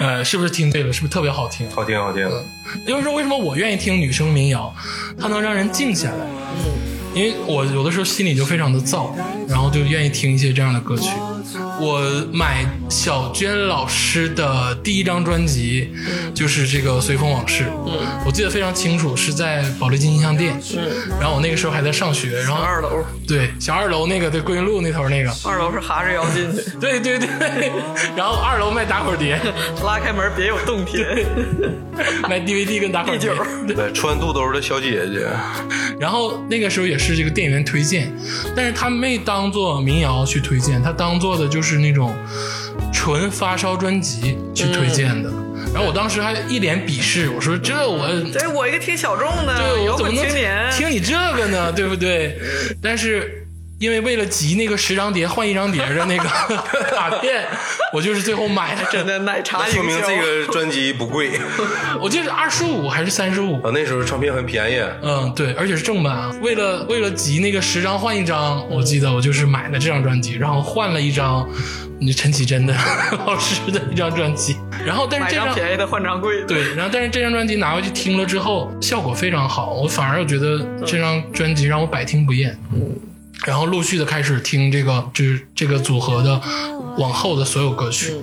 [0.00, 0.92] 呃，是不是听醉了？
[0.92, 1.66] 是不是特别好听？
[1.70, 2.28] 好听好听，
[2.86, 4.74] 就是说，为什么我愿意听女生民谣？
[5.18, 6.26] 它能让人静下来。
[7.14, 9.10] 因为我有的时候心里就非常的燥，
[9.48, 11.08] 然后就愿意听一些这样的歌曲。
[11.80, 12.00] 我
[12.32, 15.88] 买小娟老师的第一张专辑，
[16.34, 17.64] 就是这个《随风往事》。
[18.26, 20.60] 我记得非常清楚，是在保利金音像店。
[21.20, 27.28] 然后我那个时候还在上学，然后二楼，对小二楼那个对桂林路那头那个，二楼是哈着腰进去，对对对。
[28.16, 29.40] 然后二楼卖打火碟，
[29.84, 31.06] 拉开门别有洞天，
[32.28, 33.18] 卖 DVD 跟打火碟。
[33.18, 33.34] 第九。
[33.74, 35.28] 对，穿肚兜的小姐姐，
[36.00, 38.12] 然后那个时候也是这个店员推荐，
[38.56, 42.16] 但是他没当做民谣去推荐，他当做的就是那种
[42.92, 45.30] 纯发烧专辑去推荐的。
[45.74, 50.24] 然后我当时还一脸鄙视，我说这我对我一个听小众的对摇我怎么能
[50.70, 51.70] 听你这个呢？
[51.72, 52.40] 对不对？
[52.82, 53.46] 但是
[53.78, 56.24] 因为为了集那个十张碟换一张碟的那个
[56.90, 57.46] 卡片，
[57.92, 61.30] 我就是最后买的，真的奶茶那说明这个专辑不贵
[62.00, 63.62] 我记得是二十五还是三十五。
[63.62, 64.82] 啊，那时候唱片很便宜。
[65.02, 66.34] 嗯，对，而且是正版啊。
[66.42, 71.48] 为了为了集那个十张换一张，我记得我就是买了这张专辑，然后换了一张
[72.00, 72.74] 那陈绮贞的
[73.26, 82.58] 老师的一张专辑，然后但是这张张便宜的换张贵的，对，然后但是这张专辑拿回去听了之后，效果非常好，我反而觉得这张专辑让我百听不厌。
[82.72, 82.96] 嗯，
[83.46, 86.40] 然后陆续的开始听这个就是这个组合的
[86.98, 88.14] 往后的所有歌曲。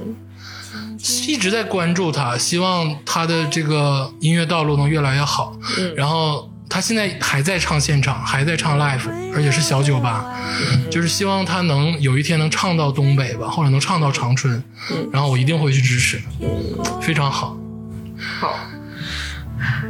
[1.28, 5.56] 一直在关注他，希望他的这个音乐道路能越来越好。
[5.96, 10.26] 然后他现在还在唱现场，还在唱 live，而且是小酒吧，
[10.90, 14.64] 就是希望他能有一天能唱到东北吧，或者能唱到长春。
[15.12, 16.20] 然后我一定会去支持，
[17.00, 17.56] 非常好。
[18.40, 18.58] 好，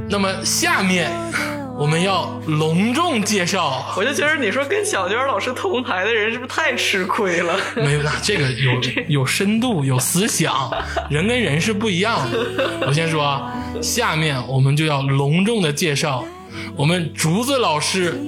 [0.09, 1.09] 那么下面
[1.77, 7.55] 我们要隆重介绍，我就觉得你说跟小娟老师同台的人是不是太吃亏了？
[7.75, 8.71] 没有，这个有
[9.07, 10.71] 有深度，有思想，
[11.09, 12.69] 人跟人是不一样的。
[12.87, 16.23] 我先说啊，下面我们就要隆重的介绍
[16.75, 18.19] 我们竹子老师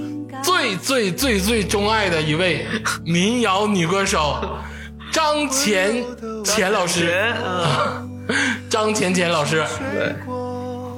[0.44, 2.66] 最最最最钟爱的一位
[3.06, 4.38] 民谣女歌手
[5.12, 6.04] 张钱
[6.44, 7.34] 钱老师。
[8.70, 9.64] 张钱钱老师，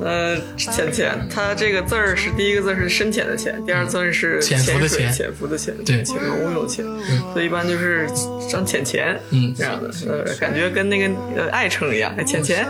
[0.01, 6.03] 呃，浅浅，它这个字儿是第一个字是深浅的浅，第二字是潜伏的潜水潜潜伏的潜，对。
[6.03, 6.85] 潜龙有潜，
[7.33, 8.07] 所以一般就是
[8.49, 9.53] 张浅浅，嗯。
[9.57, 12.65] 这样的，呃，感觉跟那个呃爱称一样，哎浅浅，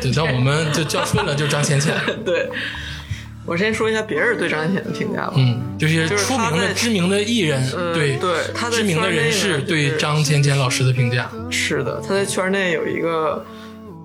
[0.00, 1.94] 对，像我们就叫顺了，就是张浅浅。
[2.24, 2.48] 对。
[3.44, 11.30] 我先说一下别人对张浅浅的评价吧，嗯，就是就是出名的、知名的艺人，呃对对他在知名的人士对张浅浅老师的评价。
[11.50, 13.42] 是的，他在圈内有一个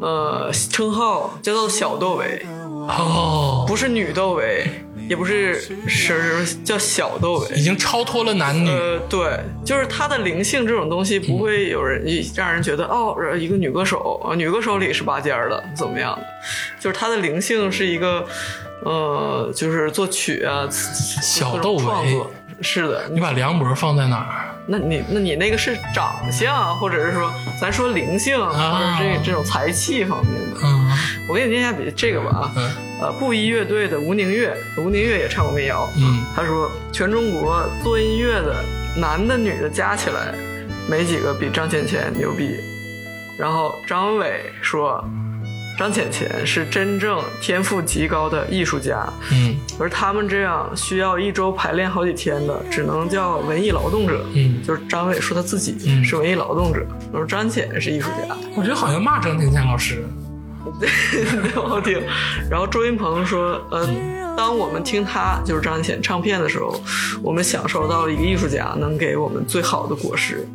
[0.04, 2.46] 呃称号叫做小窦唯，
[2.90, 4.70] 哦，不是女窦唯，
[5.08, 8.70] 也不是是叫小窦唯，已经超脱了男女。
[8.70, 12.04] 呃，对，就是她的灵性这种东西，不会有人
[12.36, 16.26] 让人觉得哦，一个女歌手啊，女歌手里是拔尖儿的，怎么样的？
[16.82, 18.26] 就是她的灵性是一个，
[18.84, 22.22] 呃，就是作曲啊，小窦唯
[22.60, 24.43] 是的，你把梁博放在哪儿？
[24.68, 30.60] 那你那你那个是长相，或者是说咱说灵性，或者这这种才气方面的。
[30.64, 30.98] 嗯。
[31.30, 32.52] 我给你念一下比这个吧
[33.02, 38.64] 啊，布衣乐队的吴宁月，吴宁月也唱过民谣，嗯，他说，全中国做音乐的
[38.98, 40.34] 男的女的加起来，
[40.90, 42.58] 没几个比张浅浅牛逼。
[43.40, 45.04] 然后张伟说，
[45.78, 54.24] 张浅浅是真正天赋极高的艺术家，嗯而他们这样需要一周排练好几天的，只能叫文艺劳动者。
[54.34, 58.36] 嗯就是张伟说他自己嗯是文艺劳动者，我说张浅是艺术家。
[58.56, 60.04] 我觉得好像骂张浅浅老师。
[60.80, 60.90] 对，
[61.52, 62.02] 不好听。
[62.50, 63.86] 然后周云鹏说，呃，
[64.38, 66.74] 当我们听他就是张浅唱片的时候，
[67.22, 70.48] 我们享受到了一个艺术家能给我们最好的果实。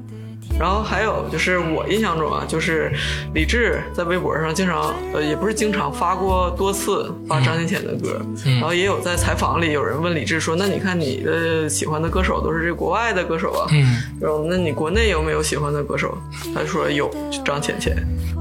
[0.58, 2.92] 然后还有就是我印象中啊，就是
[3.34, 16.16] 李志在微博上经常，呃，也不是经常发过多次发张浅浅的歌，嗯然后也有在采访里有人问李志说，那你看你的喜欢的歌手都是这国外的歌手啊，嗯，然后那你国内有没有喜欢的歌手？
[16.54, 17.08] 他说有，
[17.44, 17.96] 张浅浅。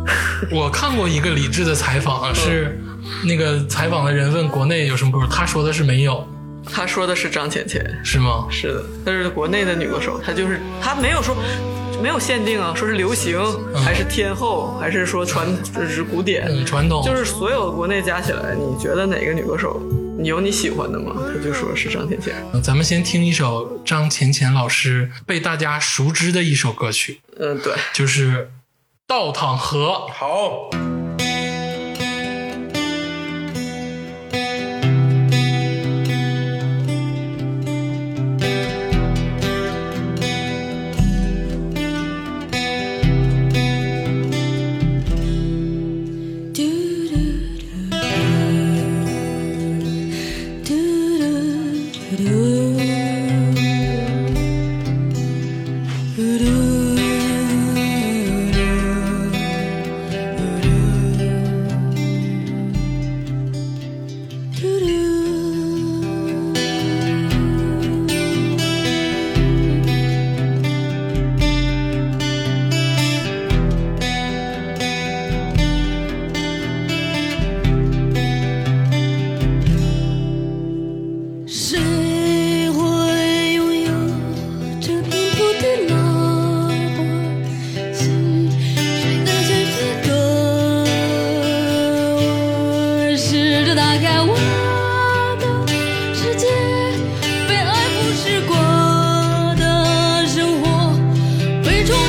[0.51, 2.79] 我看过一个李志的采访，是
[3.25, 6.25] 那个采访的人问国内有什么歌手，他说的是没有，
[6.71, 7.83] 他说的是张浅浅。
[8.03, 8.47] 是吗？
[8.49, 11.35] 是的，但是国内的女歌手，她就是她没有说
[12.01, 13.39] 没有限定啊，说是流行
[13.73, 19.81] 还是天后，还是说传就是古典，嗯，传统就是所有国内加起来，你觉得哪个女歌手
[20.19, 21.13] 你有你喜欢的吗？
[21.17, 22.33] 他就说是张浅浅。
[22.53, 28.31] 呃咱们先听一首张浅浅老师被大家熟知的一首歌曲，嗯，对，就是
[29.07, 30.07] 《倒淌河》。
[30.11, 30.69] 好，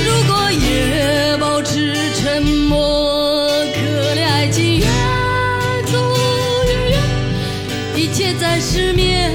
[0.08, 3.46] 如果也保持沉默。
[3.74, 4.86] 可怜爱情越
[5.84, 5.92] 走
[6.66, 6.96] 越远，
[7.94, 9.30] 一切在失眠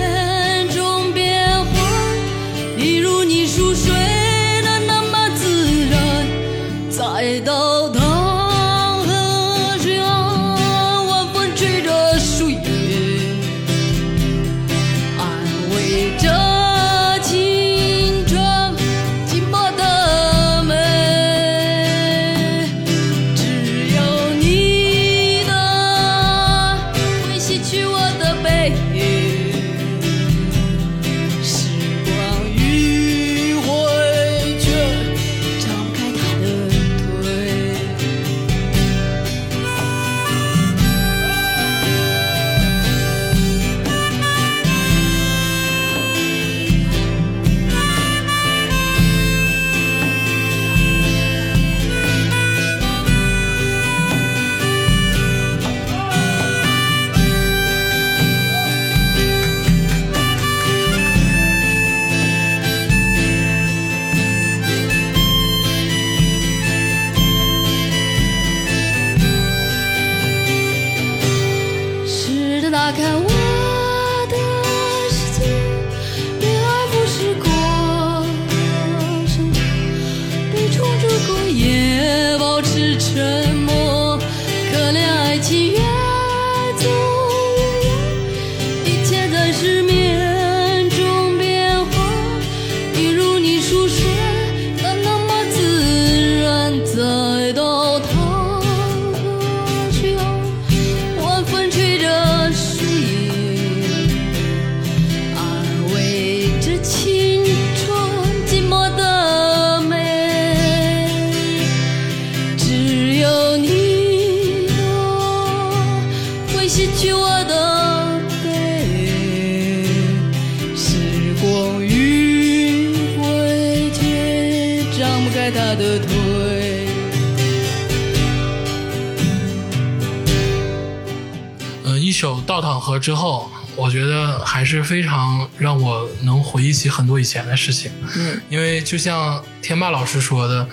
[136.44, 137.92] 回忆起很多以前的事情。
[138.18, 140.68] 嗯，因为就像天霸老师说的，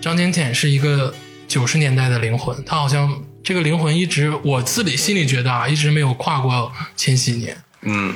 [0.00, 1.14] 张浅浅是一个
[1.48, 7.56] 九十年代的灵魂，他好像这个灵魂一直，我自己心里觉得啊，一直没有跨过千禧年。
[7.82, 8.14] 嗯，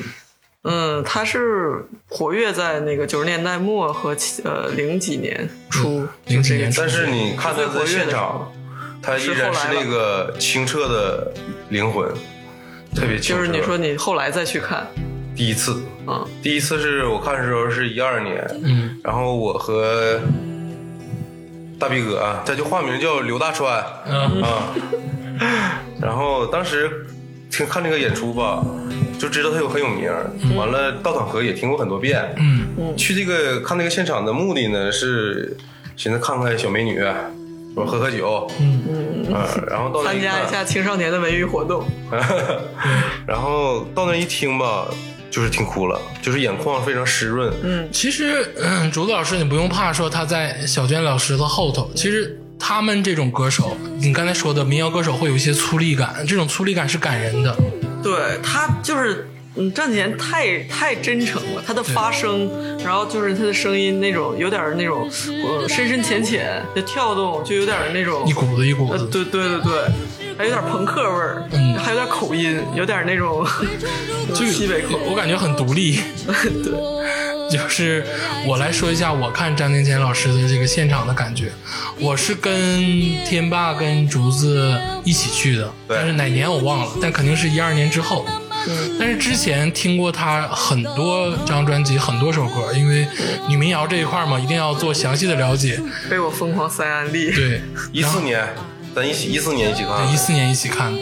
[0.62, 8.50] 嗯，他是活跃在那个九十年代末和呃零几年初，零几年初但是你看他在现场，
[9.02, 11.32] 他依然是那个清澈的
[11.68, 12.08] 灵魂，
[12.94, 13.40] 特别清澈。
[13.40, 14.86] 就是你说你后来再去看，
[15.38, 20.20] 第一次，嗯，第一次是我看的时候是一二年，嗯，然后我和
[21.78, 24.42] 大逼哥啊，他就化名叫刘大川，嗯。
[24.42, 24.74] 啊，
[26.02, 27.06] 然后当时
[27.52, 28.64] 听看这个演出吧，
[29.16, 35.56] 就知道他有很有名儿，完了《倒淌河》也听过很多遍，嗯，去这个看那个现场的目的呢是
[35.96, 37.00] 寻思看看小美女，
[37.76, 39.32] 我喝喝酒，嗯。
[39.32, 41.84] 啊，然后到那参加一下青少年的文娱活动。
[43.24, 44.88] 然后到那一听吧，
[45.30, 47.52] 就是听哭了，就是眼眶非常湿润。
[47.62, 51.90] 嗯，其实，嗯，竹子老师，你不用怕说他在小娟老师的后头。
[51.94, 57.54] 其实他们这种歌手，你刚才说的民谣歌手会有一些粗粝感，这种粗粝感是感人的。
[58.02, 62.48] 对他就是，嗯，张简太太真诚了，他的发声，
[62.82, 65.10] 然后就是他的声音那种有点那种，
[65.44, 69.72] 呃，深深浅浅的跳动，就有点那种一股子一股呃，子，对对对对，
[70.38, 73.44] 还有点朋克味儿，嗯还有点口音，有点那种
[74.32, 75.98] 就西北口，我感觉很独立。
[76.62, 78.06] 对， 就是
[78.46, 81.50] 我来说一下我看张天健老师的这个现场的感觉。
[81.98, 82.80] 我是跟
[83.26, 88.24] 天霸跟竹子一起去的，对但是哪年我忘了，但肯定是一二年之后。
[88.98, 93.08] 但是之前听过他很多张专辑，很多首歌，因为
[93.48, 95.80] 女民谣这一块嘛，一定要做详细的了解。
[96.10, 97.32] 被我疯狂塞安利。
[97.32, 97.62] 对，
[97.92, 98.46] 一四年，
[98.94, 101.00] 咱一起一四年一起看对，一四年一起看的。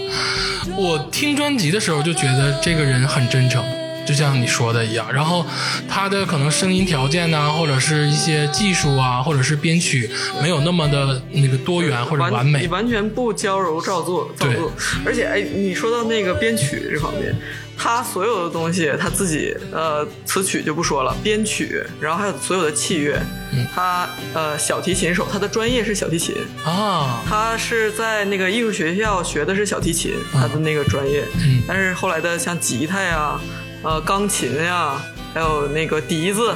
[0.77, 3.65] 我听专辑的时候就觉得这个人很真诚，
[4.07, 5.11] 就像你说的一样。
[5.13, 5.47] 然后
[5.89, 10.11] 他的可能声音条件呐、或者是一些技术啊，或者是编曲
[10.43, 12.67] 没有那么的那个多元或者完美你。
[12.67, 14.71] 完全不娇柔造作造对作。
[15.05, 17.35] 而且哎，你说到那个编曲这方面，
[17.79, 23.21] 他所有的东西他自己呃词曲就不说了，编曲，然后还有所有的器乐，
[23.53, 26.35] 嗯他呃小提琴手，他的专业是小提琴。
[26.65, 31.25] 啊，他是在那个艺术学校学的是小提琴，他的那个专业。
[31.39, 33.39] 嗯但是后来的像吉他呀、
[33.83, 35.01] 呃钢琴呀，
[35.35, 36.55] 还有那个笛子，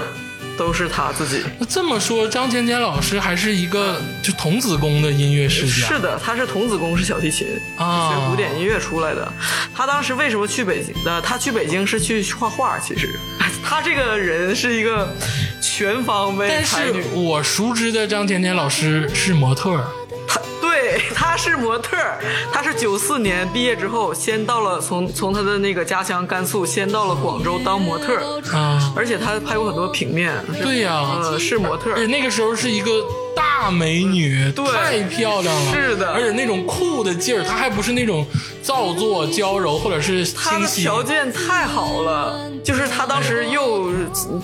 [0.60, 1.42] 都是他自己。
[1.58, 5.88] 那这么说，张甜甜老师还是一个就童子功的音乐世家。
[5.88, 7.48] 是的，他是童子功，是小提琴，
[7.78, 9.32] 啊学古典音乐出来的。
[9.74, 11.18] 他当时为什么去北京的？
[11.22, 13.08] 他去北京是去画画，其实
[13.64, 15.10] 他这个人是一个
[15.62, 17.02] 全方位但是。
[17.14, 19.86] 我熟知的张甜甜老师是模特儿
[20.28, 20.38] 他
[20.70, 22.18] 对，他是模特儿，
[22.52, 28.40] 他是九四年毕业之后，先到了从从他的那个家乡甘肃，先到了广州当模特
[28.94, 30.32] 而且他拍过很多平面。
[30.62, 30.92] 对呀
[31.22, 31.94] 呃，是模特儿。
[31.96, 32.90] 而且那个时候是一个
[33.34, 36.10] 大美女，对太漂亮了，是的。
[36.10, 38.26] 而且那种酷的劲儿，她还不是那种
[38.62, 43.90] 造作娇柔或者是她的条件太好了，就是她当时又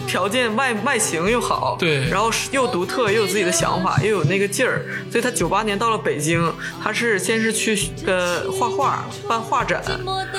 [0.07, 2.09] 条件外外形又好，对。
[2.09, 9.82] 然后又独特，又有自己的想法，又有那个劲儿，所以她九八年到了北京，她是先是去呃画画办画展，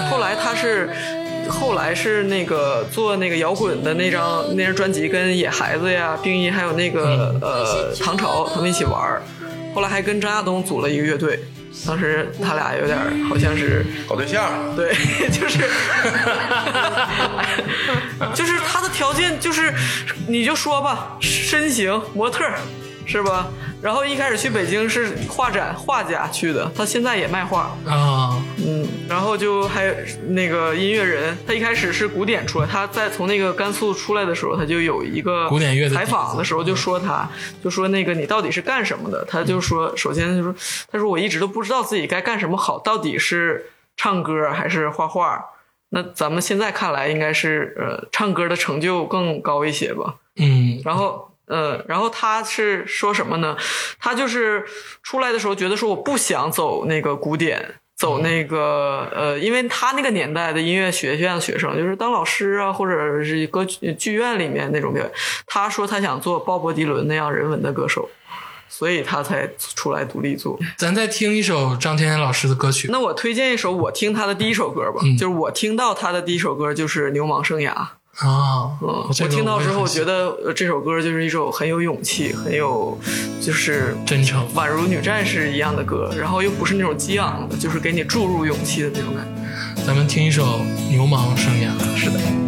[0.09, 0.89] 后来她是。
[1.49, 9.21] 后来是那个做那个摇滚的那张那张专辑，跟野孩子呀、冰一还有那个、呃唐朝他们一起玩儿，
[9.73, 11.39] 后来还跟张亚东组了一个乐队，
[11.85, 12.97] 当时他俩有点
[13.29, 14.93] 好像是搞对象，对，
[15.29, 15.59] 就是，
[18.33, 19.73] 就是他的条件就是，
[20.27, 22.59] 你就说吧，身形模特儿
[23.07, 23.47] 是吧？
[23.81, 29.93] 然后一开始去北京是画展画家去的，他现在也卖画，啊，嗯，然后就还有
[30.27, 37.29] 那个音乐人，他一开始是古典出来，他在从那个甘肃出来的时候，他就有一个古典乐的采访的时候就说他，
[37.63, 39.23] 就说那个你到底是干什么的？
[39.25, 40.53] 他就说，首先他说，
[40.91, 45.45] 他说我一直都不知道自己该干什么好，到底是唱歌还是画画？
[45.89, 50.15] 那咱们现在看来应该是呃唱歌的成就更高一些吧。
[50.35, 53.57] 嗯，然后呃，然后他是说什么呢？
[53.99, 54.63] 他就是
[55.01, 57.75] 出来的时候觉得说我不想走那个古典。
[57.97, 65.11] 走那个呃，因为他那个年代的音乐学院的学生，就是当老师啊，或者是歌剧剧院里面那种表演。
[65.47, 68.07] 他说他想做鲍勃迪伦那样人文的歌手，
[68.69, 70.59] 所以他才出来独立做。
[70.77, 72.87] 咱再听一首张天天老师的歌曲。
[72.91, 77.73] 那我推荐一首我听他的第一首歌吧，嗯就是我听到他的第一首歌就是《流氓生涯》。
[78.17, 82.97] 啊，嗯，这个我听到之后，觉得呃这首歌就是一首很有勇气、很有
[83.39, 84.43] 就是真诚。
[84.55, 89.83] 宛如女战士一样的歌，然后又不是那种激昂的，就是给你注入勇气的那种感觉。
[89.85, 90.43] 咱们听一首
[90.89, 91.69] 《牛氓生涯》。
[91.95, 92.46] 是的。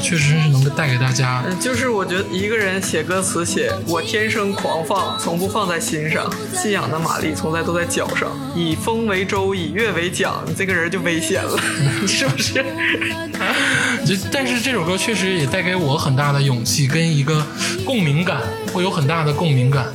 [0.00, 11.56] 的，确实是能够带给大家嗯，就是我觉得一个人写歌词写我天生狂放，从不放在心上，信仰的马力从来都在脚上，以风为舟，以月为桨，你这个人就危险了，
[12.00, 12.64] 你 是不是？
[14.06, 17.44] 就但是这首歌确实也带给我很大的勇气跟一个
[17.84, 18.40] 共鸣感，
[18.72, 19.86] 会有很大的共鸣感，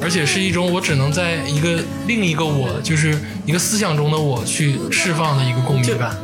[0.00, 6.14] 而且是一种我只能在一个另一个我，就是一个思想中的我去释放的一个共鸣感。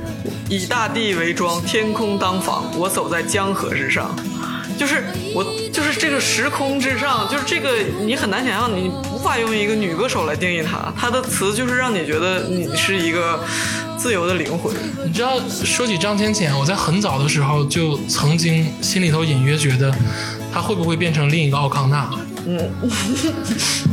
[0.49, 4.15] 以大地为庄，天空当房，我走在江河之上。
[4.79, 5.03] 就是
[5.35, 7.71] 我，就是这个时空之上，就是这个
[8.05, 10.93] 你很难想象，你无法用一个女歌手来定义她。
[10.97, 13.41] 她的词就是让你觉得你是一个
[13.97, 14.73] 自由的灵魂。
[15.05, 19.93] 你知道，说起张浅浅，我在很早的时候就曾经心里头隐约觉得，
[20.55, 22.09] 她会不会变成另一个奥康纳？
[22.47, 22.71] 嗯，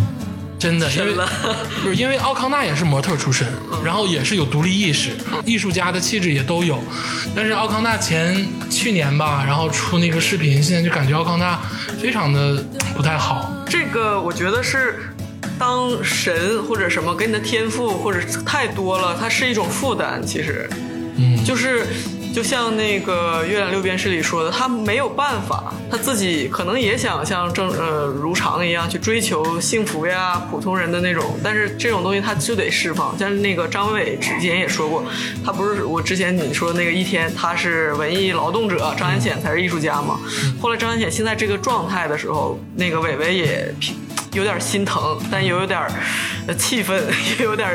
[0.66, 3.47] 真的，因为因为奥康纳也是模特出身，
[3.84, 5.11] 然后也是有独立意识，
[5.45, 6.84] 艺术家的气质也都有。
[7.36, 11.59] 但是奥康纳前去年吧，然后出那个视频，现在就感觉奥康纳
[12.01, 13.53] 非常的不太好。
[13.70, 15.13] 这个我觉得是，
[15.59, 20.20] 当神或者什么给你的天赋或者太多了，它是一种负担。
[20.26, 20.68] 其实，
[21.18, 21.86] 嗯，就是
[22.36, 33.17] 就像那个《月亮六便士》里说的，他没有办法，他自己可能也想像正呃如常一样去追求幸福呀，普通人的那种，但是这种东西他就得释放。
[33.17, 35.05] 像那个张伟伟之前也说过，
[35.45, 40.19] 他不是我之前你说那个一天他是文艺劳动者，张安显才是艺术家嘛。
[40.61, 43.73] 后来张安显现在这个状态的时候，那个伟伟也
[44.36, 45.81] 有点心疼，但又有点
[46.47, 47.03] 呃气愤，
[47.39, 47.67] 也 有点，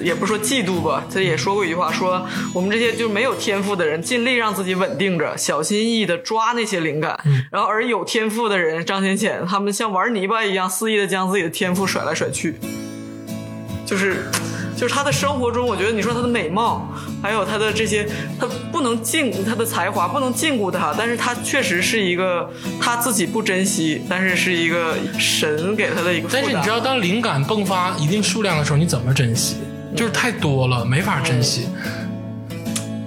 [0.00, 1.04] 也不说嫉妒吧。
[1.12, 7.18] 他也说过一句话，说我们这些就没有天赋的人，尽力让自己稳定着，小心翼翼的抓那些灵感。
[7.50, 12.54] 然后而有天赋的人，张浅浅他们像玩泥巴一样，肆意的将自己的天赋甩来甩去，
[13.84, 14.24] 就是。
[14.76, 16.86] 就是他的生活中，我觉得你说他的美貌，
[17.26, 18.06] 还有他的这些，
[18.38, 22.48] 他不能禁他的才华，不能禁锢他，但是他确实是一个
[22.80, 26.28] 他自己不珍惜，但是是一个神给他的一个。
[26.30, 29.56] 但是你知道，当灵感迸发一定数量的时候，你怎么珍惜？
[29.96, 31.66] 就是太多了，没法珍惜。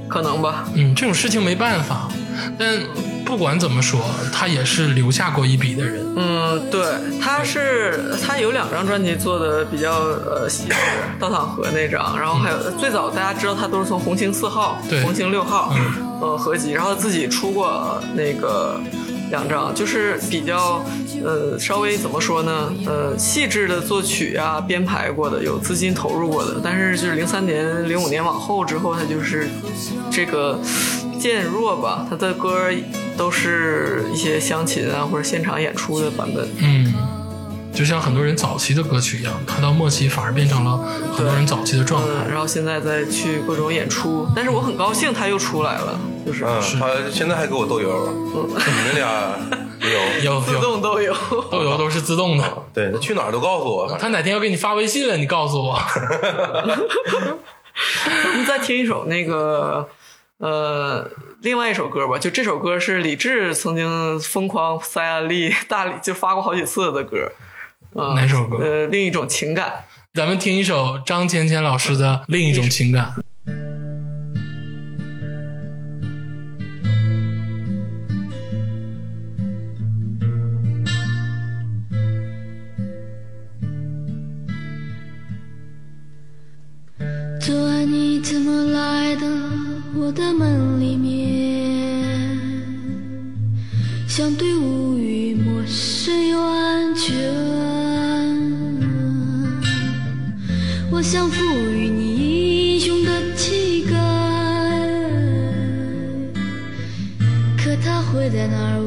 [0.09, 0.67] 可能吧？
[0.75, 2.09] 嗯，这种事情没办法。
[2.57, 2.77] 但
[3.25, 3.99] 不管怎么说，
[4.33, 6.05] 他也是留下过一笔的人。
[6.15, 6.81] 嗯，对，
[7.21, 10.75] 他是他有两张专辑做的比较呃细致，
[11.19, 15.01] 稻草河那张，然后还有、最早大家知道他都是从红星四号、对。
[15.03, 15.73] 红星六号、
[16.21, 18.79] 呃合集，然后自己出过那个
[19.29, 20.83] 两张，就是比较
[21.23, 29.47] 呃稍微怎么说呢，呃细致的作曲啊编排过的，有资金投入过的，但是就是零三年、零五年往后之后，他就是
[30.11, 30.59] 这个
[31.19, 32.71] 渐弱吧，他的歌
[33.17, 36.47] 都是一些乡琴啊或者现场演出的版本。
[36.59, 36.93] 嗯，
[37.73, 40.77] 就像很多人早期的歌曲一样，他到末期反而变成了
[41.13, 42.07] 很多人早期的状态。
[42.25, 48.53] 嗯，然后现在再去各种演出，但是我很高兴他又出来了，就是嗯，他现在还给我豆油，你
[48.85, 49.37] 们俩
[50.23, 50.41] 有 有？
[50.41, 51.13] 自动都有。
[51.51, 52.43] 豆油都是自动的。
[52.73, 53.97] 对，他去哪儿都告诉我。
[53.99, 55.77] 他哪天要给你发微信了，你告诉我。
[57.79, 59.87] 我们再听一首那个
[60.39, 61.05] 呃，
[61.41, 67.29] 另外一首歌吧，就这首歌是李志曾经疯狂塞安利大理就发过好几次的歌。
[67.93, 69.83] 呃、哪首歌呃，另一种情感。
[70.13, 73.13] 咱们听一首张浅浅老师的《另一种情感》。
[87.41, 89.27] 昨晚你怎么来到
[90.09, 92.35] 我的梦里面？
[94.07, 97.15] 相对无语，陌生又安全。
[100.89, 103.91] 我想赋予你英雄的气概，
[107.55, 108.78] 可他会在哪儿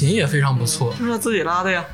[0.00, 1.84] 琴也非常不错就是他自己拉的呀。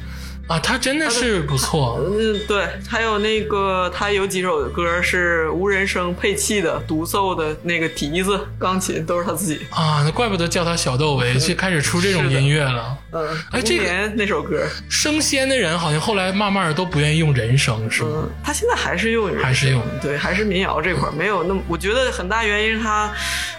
[0.48, 1.98] 啊，他真的是不错。
[2.00, 9.66] 嗯，对，还有那个他有几首歌是无人声配器的，独奏的那个笛子、钢琴都是他自己。
[9.70, 12.96] 啊，那怪不得叫他小窦唯， 就开始出这种音乐了。
[13.10, 18.10] 嗯，哎这年那首歌，升仙的人好像后来慢慢的都不愿意用人声，是吗？
[18.14, 23.12] 嗯，他现在还是用人声还是用对，还是民谣这块儿没有那么，我觉得很大原因是他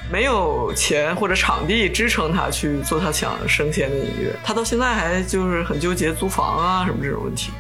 [0.10, 7.52] 没有钱或者场地支撑他去做他想升仙的音乐，他到现在还就是很纠结租房啊什么这种问题。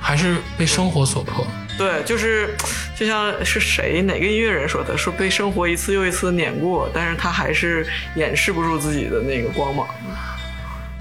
[0.00, 1.46] 还是被生活所迫？
[1.76, 2.54] 对，就是
[2.94, 9.86] 就像是谁哪个音乐人说的，说被生活一次又一次碾过，但是他还是掩饰不住自己的那个光芒。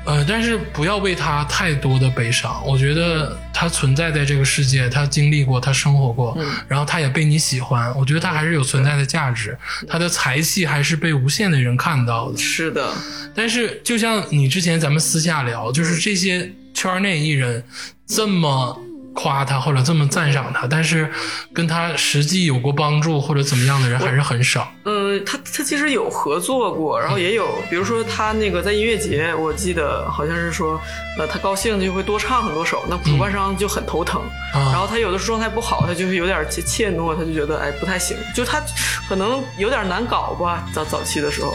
[0.05, 2.61] 呃，但是不要为他太多的悲伤。
[2.65, 7.93] 我觉得他存在在这个世界，他经历过，他生活过，然后他也被你喜欢。
[7.97, 9.57] 我觉得他还是有存在的价值，
[9.87, 12.37] 他的才气还是被无限的人看到的。
[12.37, 12.93] 是的，
[13.33, 17.63] 但是就像你之前咱们私下聊，就是这些圈内艺人
[18.05, 18.77] 这么
[19.15, 21.09] 夸他或者这么赞赏他，但是
[21.53, 24.73] 跟他实际有过帮助或者怎么样的人还是很少。
[24.85, 30.79] 嗯，他他其实有合作过，然后也有，比如说他那个在音乐节，我记得好像是说，
[31.17, 34.21] 呃，他高兴就会多唱很多首，那主办商就很头疼。
[34.53, 38.61] 啊然后他有的时候状态不好，他就是有点怯怯懦，他就觉得哎不太行，就他
[39.09, 41.53] 可能有点难搞吧，早早期的时候。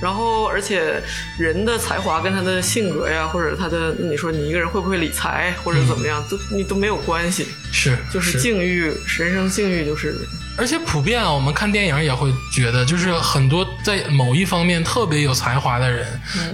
[0.00, 1.02] 然后而且
[1.38, 10.14] 人的才华跟他的性格呀，或者他的你说你一个人会不会理财或者怎么样，都你都没有关系，是，就是境遇，人生境遇就是
[10.56, 16.06] 而且普遍啊，我们看电影也会觉得，就是很多在某一方面特别有才华的人，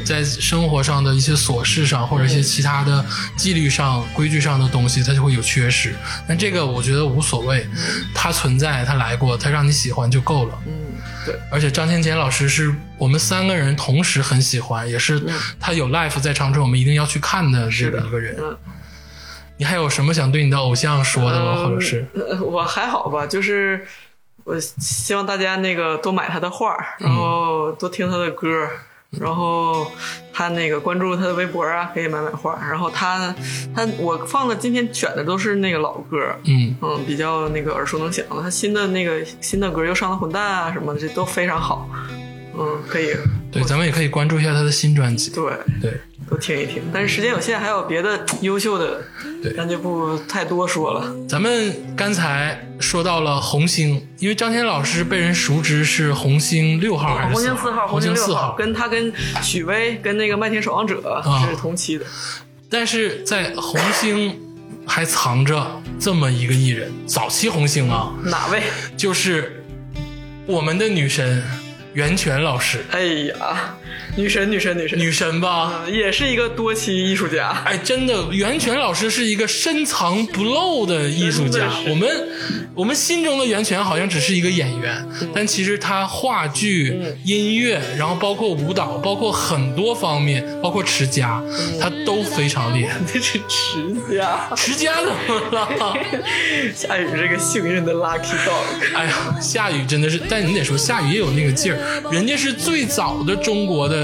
[0.05, 3.03] 在生活上的一些琐事上，或者一些其他的
[3.37, 5.95] 纪律上、规矩上的东西，他就会有缺失。
[6.29, 7.67] 但这个我觉得无所谓，
[8.15, 10.59] 他存在，他来过，他让你喜欢就够了。
[10.67, 10.73] 嗯
[11.25, 11.35] 对。
[11.51, 15.23] 而且张天杰老师是我们三个人同时很喜欢，也是
[15.59, 18.37] 他有 life 在长春，我们一定要去看的这个一个人。
[18.39, 18.55] 嗯
[19.57, 21.55] 你还有什么想对你的偶像说的吗？
[21.57, 23.87] 嗯或者是呃我还好吧，就是
[24.45, 28.71] 我希望大家那个多买他的画，然后多听他的歌儿，
[29.21, 29.91] 然后
[30.33, 32.59] 他那个关注他的微博啊，可以买买画。
[32.61, 33.35] 然后他
[33.75, 38.43] 他我放的今天选的都是那个老歌，嗯嗯，比较那个耳熟能详的。
[38.43, 41.89] 他新的那个新的歌又上了混蛋啊什么的，这都非常好，
[42.59, 43.15] 嗯，可以，
[43.53, 45.31] 对，咱们也可以关注一下他的新专辑。
[45.31, 45.45] 对。
[45.81, 46.01] 对。
[46.35, 49.03] 都听一听，但是时间有限，还有别的 优秀的，
[49.41, 49.53] 对。
[49.53, 51.15] 咱就不太多说了。
[51.29, 59.13] 咱们刚才说到了红星，因为张天老师被人熟知是红星六号还是红星四四号，红星四号，跟他跟
[59.43, 62.05] 许巍跟那个麦田守望者啊是同期的。
[62.69, 64.37] 但是在红星
[64.85, 68.61] 还藏着这么一个艺人，早期红星啊，哪位？
[68.97, 69.65] 就是
[70.47, 71.41] 我们的女神
[71.93, 73.77] 袁泉老师，哎呀，
[74.17, 75.83] 女神，女神，女神，女神吧？
[75.87, 77.49] 嗯也是一个多栖艺术家。
[77.65, 82.09] 哎，真的，袁泉老师是一个深藏不露的艺术家我们
[82.75, 92.97] 我们心中的袁泉好像只是一个演员，嗯但其实他话剧、音乐，然后包括舞蹈，包括很多方面，包括持家，嗯他都非常厉害。
[93.13, 95.97] 这是持家，持家怎么了？
[96.75, 98.95] 夏雨这个幸运的 lucky dog。
[98.95, 101.79] 哎呀，夏雨真的是，但你得说夏雨也有那个劲儿，
[102.11, 104.04] 人家是最早的中国的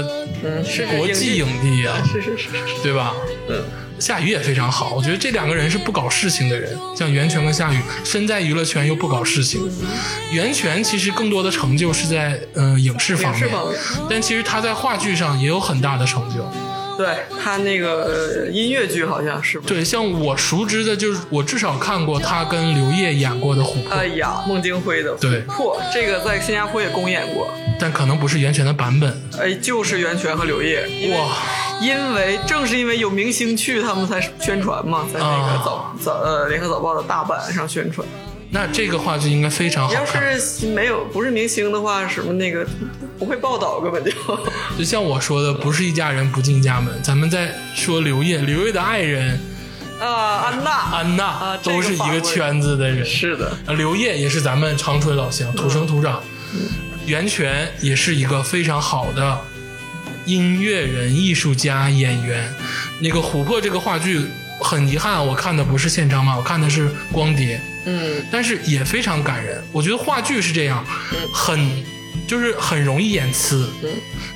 [0.65, 2.83] 是国际影帝啊， 是是是是是。
[2.83, 3.13] 对吧？
[3.49, 3.63] 嗯，
[3.99, 9.61] 夏雨也非常好，我觉得这两个人是不搞事情的人，像袁泉跟夏雨，身在娱乐圈又不搞事情。
[10.31, 13.79] 袁泉其实更多的成就是在呃影视方面影视方面，
[14.09, 16.43] 但其实他在话剧上也有很大的成就。
[16.97, 19.73] 对他那个呃音乐剧好像是不是？
[19.73, 27.49] 对，像我熟知的，就是我至少看过他跟刘烨演过的《琥珀哎》，呀，孟京辉的《对琥珀》，这个在新加坡也公演过。
[27.79, 29.21] 但可能不是袁泉的版本。
[29.39, 30.81] 哎，就是袁泉和刘烨。
[31.15, 31.35] 哇，
[31.81, 38.07] 因为正是因为有明星去，他们才宣传嘛，在那啊个早、早呃联合早报的大版上宣传。
[38.53, 40.05] 那这个话剧应该非常好要。
[40.05, 42.67] 是没有不是明星的话，什么那个
[43.17, 44.11] 不会报道，根本就。
[44.77, 46.93] 就像我说的，不是一家人不进家门。
[47.01, 49.39] 咱们再说刘烨，刘烨的爱人
[50.01, 53.05] 啊，安娜，安娜、都是一个圈子的人。
[53.05, 56.21] 是的，啊，刘烨也是咱们长春老乡，土生土长。
[57.05, 59.39] 袁泉也是一个非常好的
[60.25, 62.53] 音乐人、艺术家、演员。
[62.99, 64.25] 那个《琥珀》这个话剧，
[64.59, 67.61] 很遗憾，我看的不是现场版，我看的是光碟。
[67.85, 69.63] 嗯，但是也非常感人。
[69.71, 70.85] 我觉得话剧是这样，
[71.33, 71.83] 很
[72.27, 73.65] 就是很容易演呲，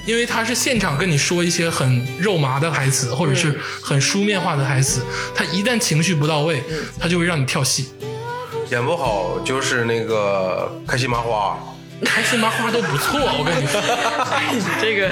[0.06, 5.02] 因为他是现场跟你说一些很肉麻的台词，或者是很书面化的台词，
[5.34, 6.64] 他一旦情绪不到位，
[7.00, 7.90] 他就会让你跳戏。
[8.72, 11.56] 演不好就是那个开心麻花，
[12.04, 13.20] 开心麻花都不错。
[13.20, 13.80] 我跟你说，
[14.82, 15.12] 这个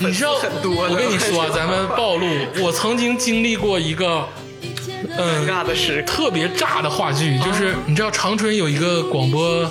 [0.00, 0.32] 你知道，
[0.64, 2.26] 我跟你说啊，咱们暴露，
[2.60, 4.41] 我曾经经历过一个，嗯，
[5.08, 6.12] 尴尬的时刻。
[6.12, 9.68] 特别炸的话剧，就是你知道长春有一个广播，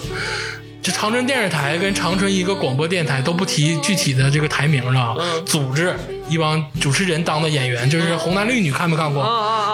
[0.82, 5.45] 就长春电视台跟长春一个广播电台都不提具体的这个台名了，嗯。
[5.45, 5.95] 组织
[6.28, 9.24] 一帮主持人当的演员，就是红男绿女，看没看过？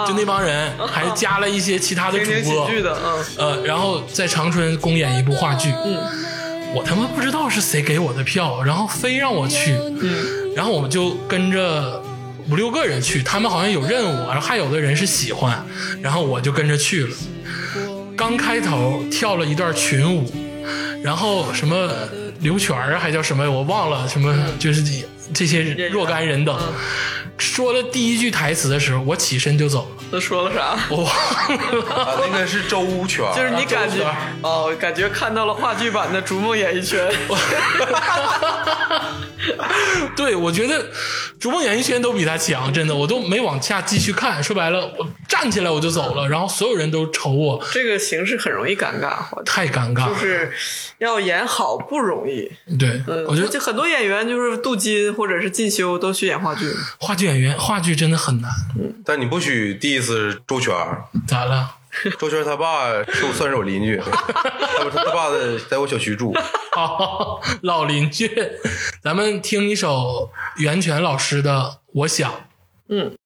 [0.06, 5.98] 就那帮人，还加了一些其他的主播，的，嗯，呃，然后在长春公演一部话剧，嗯，
[6.74, 12.02] 我他妈不知道是谁给我的票，然后非让我去，嗯，然后我们就跟着
[12.50, 15.64] 五六个人去，他们好像有任务，然后还有的人是喜欢，
[16.00, 17.16] 然后我就跟着去了。
[18.16, 20.32] 刚开头跳了一段群舞，
[21.02, 21.90] 然后什么
[22.40, 24.82] 刘全还叫什么我忘了，什么就是
[25.34, 26.58] 这些若干人等，
[27.38, 30.76] 说了第一句台词的时候，我起身就走了，都说了啥？
[30.90, 31.10] 我忘了。
[31.94, 34.04] 啊，那个是周全，就是你感觉
[34.42, 37.10] 哦，感觉看到了话剧版的《逐梦演艺圈》
[40.14, 40.84] 对，我觉得
[41.38, 44.42] 《逐梦演艺圈》都比他强，真的，我都没往下继续看。
[44.42, 50.08] 说白了，我站起来我就走了，然后所有人都瞅我，这个形式很容易尴尬，太尴尬。
[50.08, 50.52] 就是
[50.98, 52.50] 要演好不容易。
[52.78, 56.70] 对，嗯，我觉得就很多演员就是镀金或者是进修都去演话剧。
[56.98, 58.50] 话剧演员话剧真的很难。
[59.04, 60.74] 但你不许 diss 周全，
[61.26, 61.74] 咋了？
[62.18, 65.36] 周全他爸是我算是我邻居， 他不他他爸在
[65.68, 66.32] 在我小区住，
[66.72, 68.30] 好，老邻居，
[69.02, 71.60] 咱们听一首袁泉老师的
[71.92, 72.30] 《我想》。
[72.88, 73.16] 嗯，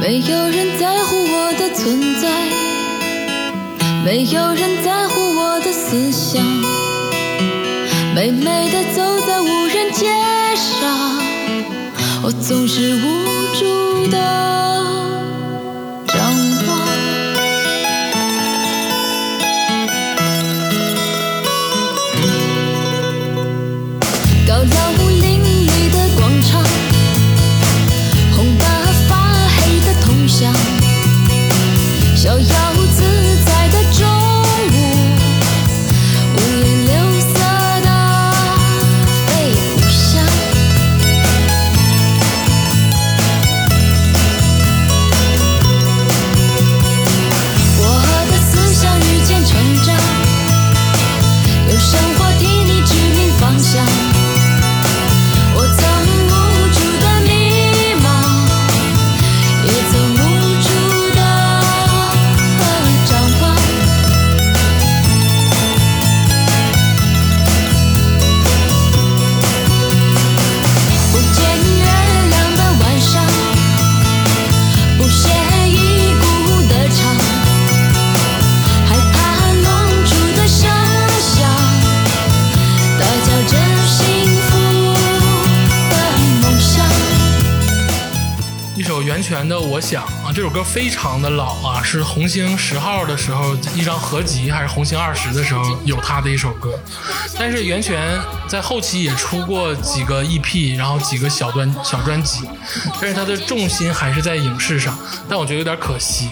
[0.00, 1.01] 没有人在
[4.04, 6.44] 没有人在乎我的思想。
[8.14, 10.06] 美美的走在无人街
[10.56, 11.18] 上，
[12.22, 13.31] 我总是无
[90.34, 96.78] 这首歌非常的老啊，是红星十号的时候一张合集，还是红星二十的时候有他的一首歌。
[97.38, 98.18] 但是袁泉
[98.48, 102.48] 在后期也出过几个 EP，然后几个小专小专辑，
[102.98, 104.98] 但是他的重心还是在影视上，
[105.28, 106.30] 但我觉得有点可惜。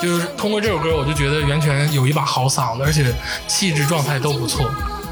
[0.00, 3.12] 就是通过这首歌，我就觉得袁泉有一把好嗓子，而且
[3.48, 4.70] 气质状态都不错，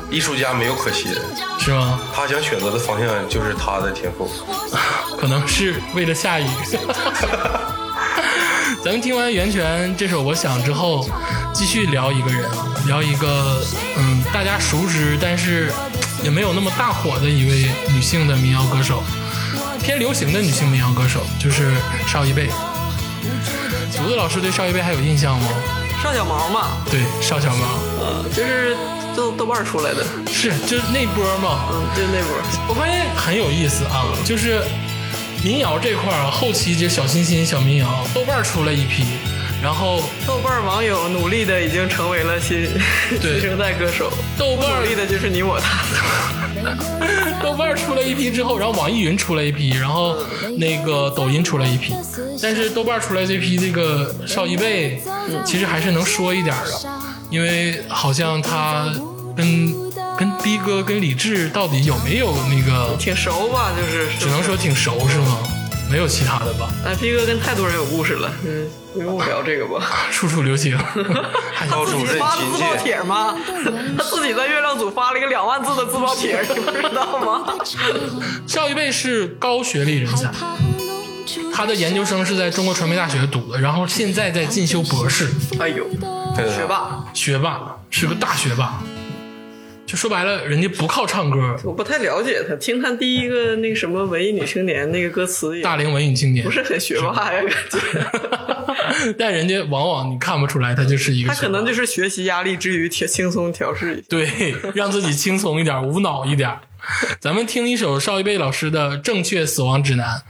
[0.09, 1.21] 艺术家没有可惜的，
[1.59, 2.01] 是吗？
[2.15, 4.31] 他想选择的方向就是他的天赋。
[5.19, 6.47] 可能是为了下雨。
[8.83, 11.07] 咱们听完袁泉这首《我想》之后，
[11.53, 12.51] 继续聊一个人，
[12.87, 13.63] 聊一个
[13.99, 15.71] 嗯大家熟知，但是
[16.25, 19.03] 也没有那么大火的一位女性的民谣歌手，
[19.83, 21.75] 偏流行的女性民谣歌手，就是
[22.07, 22.49] 邵一贝。
[23.93, 25.49] 竹子老师对邵一贝还有印象吗？
[26.03, 27.65] 邵小毛嘛，对，邵小毛
[28.01, 28.75] 呃，就是
[29.15, 30.03] 豆豆瓣出来的，
[30.33, 32.35] 是就是那波嘛，嗯，就是那波。
[32.67, 34.63] 我发现很有意思啊，就是
[35.43, 39.05] 民谣这块儿啊，后期这小清新、小民谣，豆瓣出了一批，
[39.63, 42.69] 然后豆瓣网友努力的已经成为了新
[43.23, 45.81] 对新生代歌手，豆瓣努力的就是你我他。
[47.43, 50.15] 豆瓣出了一批之后，然后网易云出了一批，然后
[50.59, 51.95] 那个抖音出了一批，
[52.43, 55.01] 但是豆瓣出来这批这个邵一贝，
[55.47, 57.01] 其实还是能说一点的，
[57.31, 58.93] 因为好像他
[59.41, 65.39] 跟跟逼哥跟李志到底有没有那个，挺熟吧，就是只能说挺熟是吗？
[65.91, 66.69] 没有其他的吧？
[66.87, 69.85] 哎，逼哥跟太多人有故事了，嗯，不用聊这个吧。
[70.13, 70.79] 处处留情，
[71.53, 73.35] 还高主任发的自爆切，帖吗？
[73.99, 77.55] 他自己在月亮组发了一个两万字的自爆帖，你不知道吗？
[78.47, 80.57] 邵一贝是高学历人才，他
[81.53, 85.85] 他的研究生是在中国传媒大学读的，然后现在在进修博士，哎呦，
[86.37, 87.61] 学霸，学霸
[87.91, 88.81] 是个大学霸。
[89.91, 99.13] 就说白了，人家不靠唱歌，我不太了解他，听他第一个那个什么文艺女青年那个歌词也大龄文艺青年不，是很学霸呀，感觉。
[99.19, 104.05] 但人家往往你看不出来，他就是一个他可能就是学习压力之余调轻松调试一下。
[104.09, 106.57] 对，让自己轻松一点，无脑一点。
[107.19, 110.23] 咱们听一首邵一贝老师的《正确死亡指南》。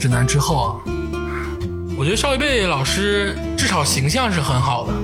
[0.00, 0.74] 指南》之后啊，
[1.98, 4.94] 我觉得邵一贝老师至少形象是很好的。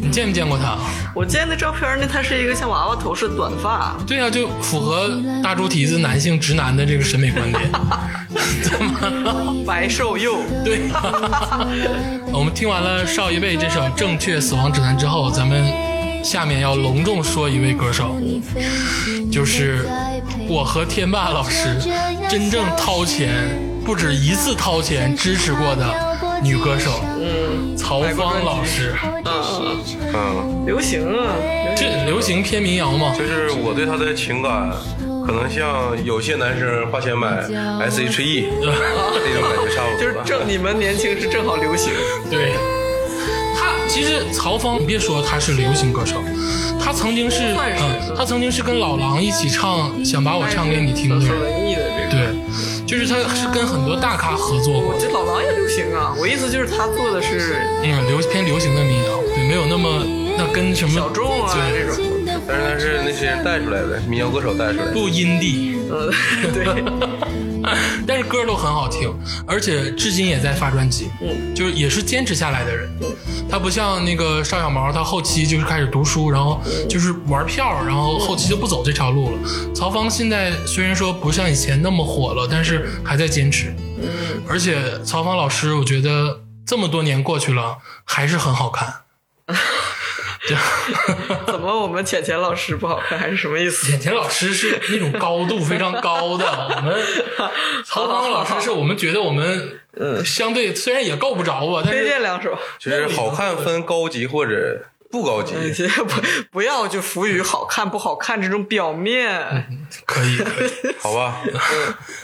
[0.00, 0.78] 你见没见过他？
[1.12, 5.10] 我见的照片呢，他是一个像娃娃头似的短发，对啊，就符合
[5.42, 7.68] 大猪蹄子男性直男的这个审美观点。
[8.62, 9.54] 怎么了？
[9.66, 10.82] 白瘦幼， 对，
[12.32, 15.64] 我们听完了邵一贝这首《正确死亡指南》之后，咱们
[16.22, 18.16] 下面要隆重说一位歌手，
[19.30, 19.88] 就是
[20.48, 21.76] 我和天霸老师
[22.28, 23.58] 真正掏钱
[23.88, 25.82] 不止一次掏钱支持过的
[26.42, 28.94] 女歌手，嗯，曹芳老师。
[29.24, 29.80] 嗯，
[30.12, 31.32] 嗯，流行啊，
[31.74, 34.70] 这流行偏民谣嘛，就是我对他的情感，
[35.26, 37.28] 可能像有些男生花钱买
[37.88, 38.74] S.H.E 那种
[39.48, 40.16] 感觉差不多就是。
[40.22, 41.90] 正你们年轻是正好流行，
[42.30, 42.52] 对，
[43.56, 46.16] 他其实曹芳，你别说他是流行歌手，
[46.88, 52.32] 他曾经是，是嗯，他曾经是跟老狼一起唱《想把我唱给你听》的，文艺的这个。
[52.32, 60.02] 对，就是他是跟很多大咖合作过，这老狼也流行啊，我意思就是他做的是嗯，流偏流行的民谣，对，没有那么
[60.38, 62.02] 那跟什么小众啊对这种。
[62.46, 64.92] 但是他是那些人带出来的，民谣歌手带出来的。
[64.92, 66.10] 不阴地，嗯，
[66.54, 66.64] 对，
[68.06, 69.12] 但是歌都很好听，
[69.46, 72.88] 而且至今也在发专辑，嗯，就是也是坚持下来的人。
[73.50, 79.38] 他不像那个邵小毛，他后期就是开始读书，然后就是玩票，然后后期就不走这条路了。
[79.74, 83.74] 曹芳现在虽然说不像以前那么火了，但是还在坚持。
[84.00, 88.94] 嗯，而且曹芳老师，我觉得这么多年过去了，还是很好看。
[91.16, 93.86] 对 怎么我们浅浅老师不好看还是什么意思？
[93.90, 96.44] 浅浅老师是那种高度非常高的，
[96.76, 96.94] 我们
[97.84, 105.54] 曹芳老师是我们觉得我们嗯相对虽然也够不着吧，但推荐是两首，就是好看分高级或者不高级。
[105.54, 105.74] 嗯
[106.06, 109.66] 不不要就浮于好看不好看这种表面。
[110.06, 110.70] 可以可以。
[111.00, 111.42] 好吧，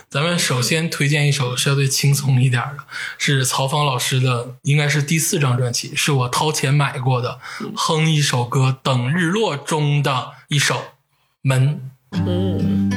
[0.09, 2.85] 咱们首先推荐一首相对轻松一点的，
[3.19, 7.39] 是曹芳老师的，应该是第四张专辑，是我掏钱买过的，
[7.77, 10.75] 哼一首歌《等日落》中的一首
[11.43, 11.81] 《门》。
[12.27, 12.91] 嗯，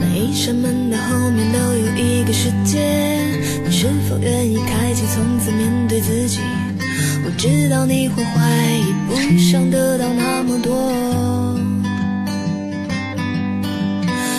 [0.00, 3.27] 每一扇门的后面都有一个世界，
[3.70, 6.40] 你是否愿意开启，从此面对自己？
[7.26, 8.40] 我知道你会怀
[8.78, 10.74] 疑，不想得到那么多，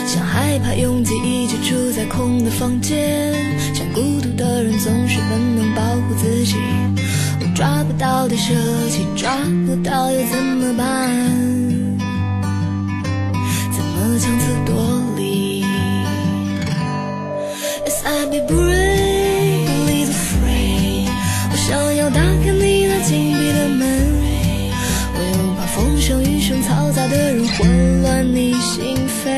[0.08, 3.32] 像害怕拥挤，一直住在空的房间。
[3.76, 6.56] 像孤独的人总是本能保护自己。
[7.40, 8.56] 我抓不到的舍
[8.90, 9.38] 弃，抓
[9.68, 11.08] 不到又怎么办？
[13.72, 14.74] 怎么强词夺
[15.18, 15.64] 理
[17.86, 19.09] ？Yes, I be brave,
[22.10, 23.88] 要打开你那紧闭的门。
[25.14, 29.30] 我又怕风声、雨声嘈杂的人混乱你心扉。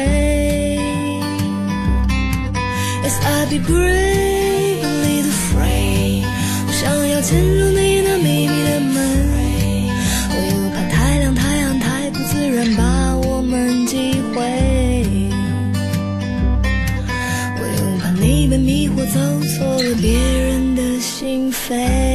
[3.03, 6.23] Yes, I'll be brave, a little afraid。
[6.65, 8.95] 我想要进入你那秘密的门。
[10.29, 14.39] 我又怕太亮、太暗、太不自然，把我们击毁。
[17.57, 19.19] 我又怕你被迷惑，走
[19.57, 22.10] 错了别人的心扉。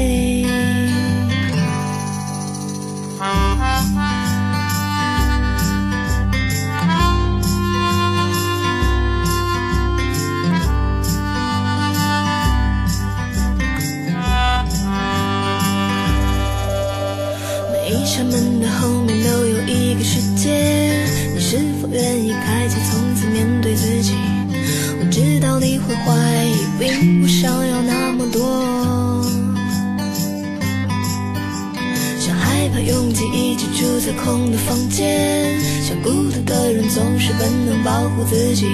[38.28, 38.66] 自己。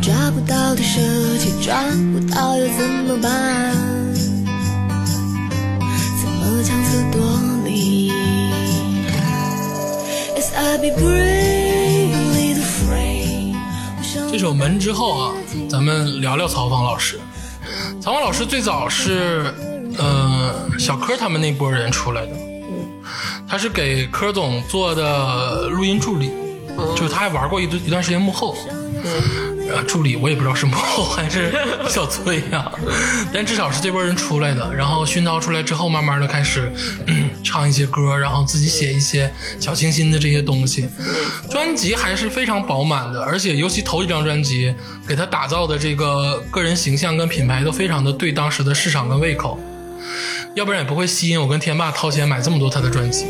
[0.00, 1.00] 抓不到的设
[1.38, 3.72] 计，抓不到又怎么办？
[6.20, 7.22] 怎么强词夺
[7.64, 8.10] 理
[10.34, 13.54] ？Yes, I be brave, a little afraid。
[13.98, 15.32] 我想这首《门》之后啊，
[15.70, 17.20] 咱们聊聊曹芳老师。
[18.00, 19.54] 曹芳老师最早是
[19.98, 22.32] 呃小柯他们那波人出来的，
[23.46, 26.32] 他是给柯总做的录音助理，
[26.96, 28.56] 就是他还玩过一段一段时间幕后。
[29.72, 31.52] 呃，助理我也不知道是幕后还是
[31.88, 32.70] 小崔呀、
[33.32, 34.74] 但至少是这波人出来的。
[34.74, 36.70] 然后熏陶出来之后，慢慢的开始、
[37.06, 40.88] 嗯唱一些歌，然后自己写一些小清新的这些东西。
[41.50, 44.74] 专辑还是非常饱满的，而且尤其头一张专辑
[45.06, 49.58] 给他打造的这个个人形象跟品牌都非常的对当时的市场跟胃口，
[50.54, 53.26] 要不然也不会吸引我跟天霸掏钱买这么多他的专辑。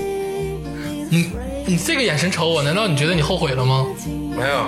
[1.10, 1.30] 你
[1.66, 3.86] 你这个眼神瞅我，难道你觉得你后悔了吗？
[4.36, 4.66] 没有，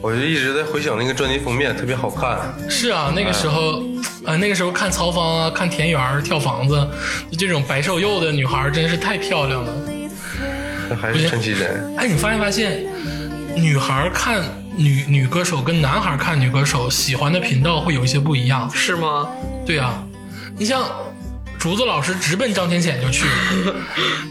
[0.00, 2.38] 我就一直在回想那个专辑封面，特别好看。
[2.68, 3.82] 是啊，那个时候，
[4.24, 6.88] 呃，那个时候看曹芳啊，看田园跳房子，
[7.30, 9.72] 就这种白瘦幼的女孩儿真是太漂亮了。
[10.88, 12.86] 那还是陈绮贞，哎，你发没发现，
[13.54, 14.42] 女孩看
[14.76, 18.70] 女女歌手跟男孩看女歌手喜欢的频道会有一些不一样？
[18.74, 19.28] 是吗？
[19.66, 20.02] 对啊，
[20.56, 20.88] 你像
[21.58, 23.74] 竹子老师直奔张浅浅就去了，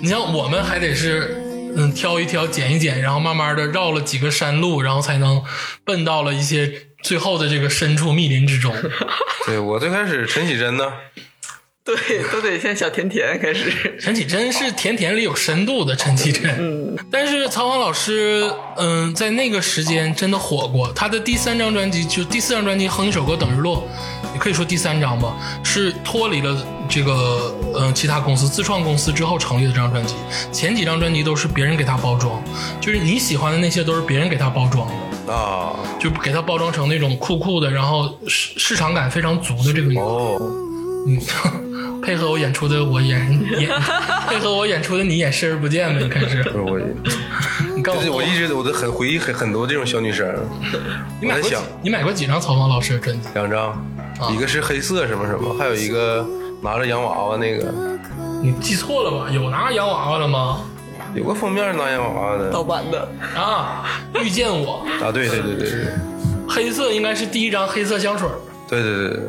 [0.01, 1.43] 你像我们还得是
[1.77, 5.43] 嗯挑一挑捡一捡，然后慢慢的绕了几个山路，然后才能
[5.85, 8.75] 奔到了一些最后的这个深处密林之中。
[9.45, 10.91] 对我最开始陈绮贞呢，
[11.87, 13.71] 对，都得像小甜甜开始。
[13.97, 20.91] 陈绮贞是甜甜里有深度的陈绮贞，嗯，但是曹芳老师，嗯，在那个时间真的火过。
[20.93, 23.87] 他的第三张专辑，就第四张专辑《哼一首歌等日落》，
[24.33, 25.33] 也可以说第三张吧，
[25.63, 30.15] 是脱离了这个呃其他公司自创公司之后成立的这张专辑。
[30.51, 32.43] 前几张专辑都是别人给他包装，
[32.81, 34.85] 就是你喜欢的那些都是别人给他包装
[35.25, 39.89] 的，啊，就给他包装成那种酷酷的，然后市市场感非常足的这个
[41.05, 41.19] 嗯，
[42.01, 43.19] 配合我演出的我演
[43.59, 43.69] 演，
[44.27, 46.79] 配合我演出的你演视而不见呗，你开始，不是我，
[47.75, 50.33] 你告诉就是我一直我都很回忆很很多这种小女生，
[51.21, 53.27] 你买过几我在想你买过几张曹芳老师的专辑？
[53.33, 53.69] 两张，
[54.19, 56.25] 啊一个是黑色什么什么，还有一个
[56.61, 57.73] 拿着洋娃娃那个，
[58.41, 59.29] 你记错了吧？
[59.31, 60.61] 有拿洋娃娃的吗？
[61.15, 63.85] 有个封面拿洋娃娃的盗版的，啊，
[64.23, 65.85] 遇见我，啊，对对对对对
[66.49, 68.35] 黑色应该是第一张黑色香水儿。
[68.69, 69.19] 对对对对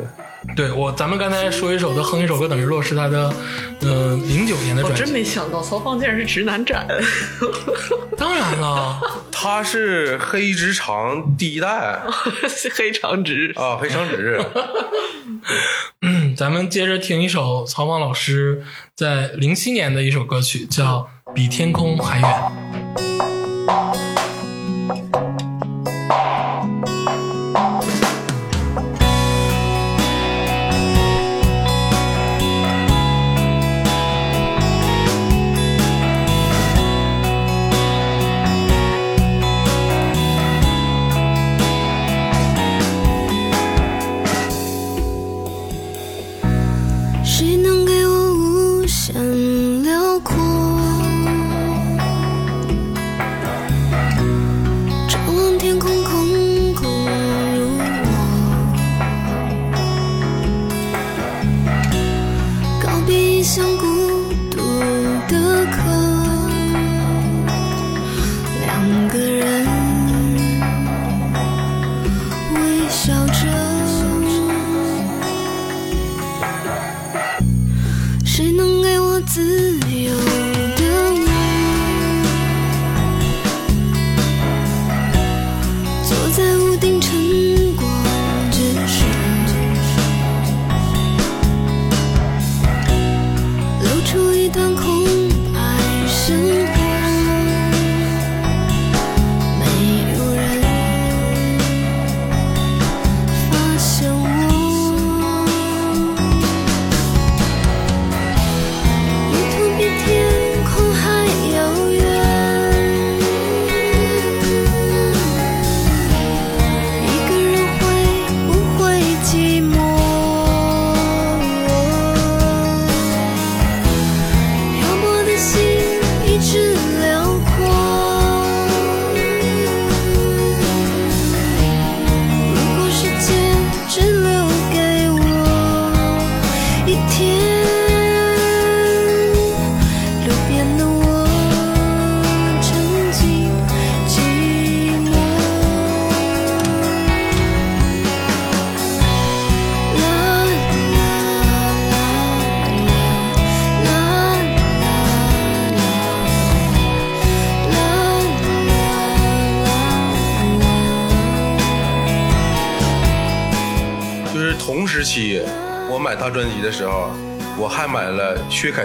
[0.55, 3.33] 对，我，咱们刚才说一首的《哼一首歌等日落》是他的，
[3.81, 5.01] 呃，零九年的我专辑。
[5.01, 6.85] 我真没想到曹芳竟然是直男斩。
[8.17, 8.99] 当然了，
[9.31, 12.01] 他是黑直长第一代
[12.75, 14.43] 黑长直，啊，黑长直，
[16.01, 18.63] 嗯，咱们接着听一首曹芳老师
[18.95, 22.29] 在零七年的一首歌曲，叫《比天空还远》。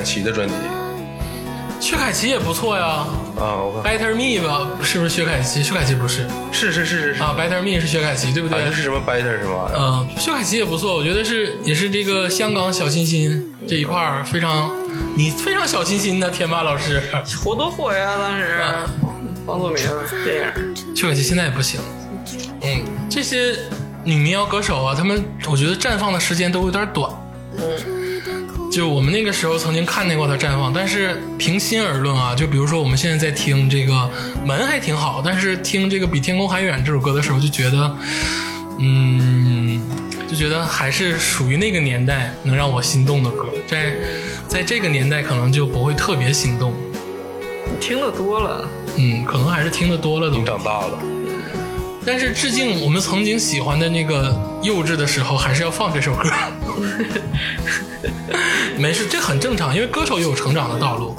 [0.04, 0.54] 薛凯琪的专辑
[1.80, 3.06] 薛凯琪也不错呀
[3.36, 5.62] 啊，我看，Better Me 吧，是不是薛凯琪？
[5.62, 9.78] 薛凯琪不是是是是是是，啊，Better Me 是薛凯琪，对不对是什么 Better 什么玩意儿。
[9.78, 14.70] 嗯，薛凯琪也不错，我觉得是也是这个香港小清新这一块儿非常，
[15.16, 17.02] 你非常小清新的天霸老师。
[17.42, 18.16] 火多火呀！
[18.18, 18.60] 当时
[19.46, 19.76] 王祖明
[20.24, 21.80] 电影，薛凯琪现在也不行，
[22.62, 23.54] 嗯，这些
[24.04, 27.10] 女民谣歌手啊，她们我觉得绽放的时间都有点短。
[28.74, 33.92] 就我们那个时候曾经看见过他绽放，但是平心而论啊，就比如说我们现在在听这个
[34.44, 37.96] 《门》还挺好，但是听这个《比天空还远》这首歌的时候，就觉得，
[38.80, 39.80] 嗯，
[40.28, 43.94] 就觉得还是属于那个年代能让我心动的歌，在
[44.48, 46.74] 在这个年代可能就不会特别心动，
[47.80, 50.44] 听的多了，嗯，可能还是听的多了都你。
[50.44, 50.98] 长大了，
[52.06, 56.30] 但是致敬我们曾经喜欢的那个幼稚的时候，还是要放这首歌。
[58.76, 61.16] 没事，这很正常，因为歌手也有成长的道路。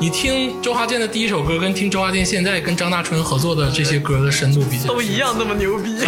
[0.00, 5.96] 你听周华健的第一首歌，跟听周华健现在跟张大春合作的这些歌的深度比较，都一样那么牛逼。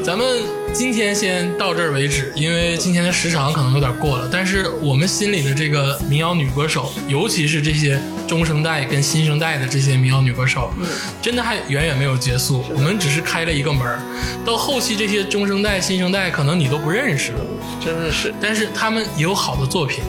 [0.04, 4.28] 咱们今天先到这儿为止，因为今天的时长可能有点过了。
[4.30, 10.72] 但是我们心里的这个民谣女歌手，尤其是这些中生代跟新生代的这些民谣女歌手，
[11.20, 12.64] 真的还远远没有结束。
[12.72, 14.00] 我们只是开了一个门儿，
[14.44, 17.40] 到后期这些中生代、新生代可能你都不认识了，
[17.84, 20.02] 真的是，但是他们也有好的作品。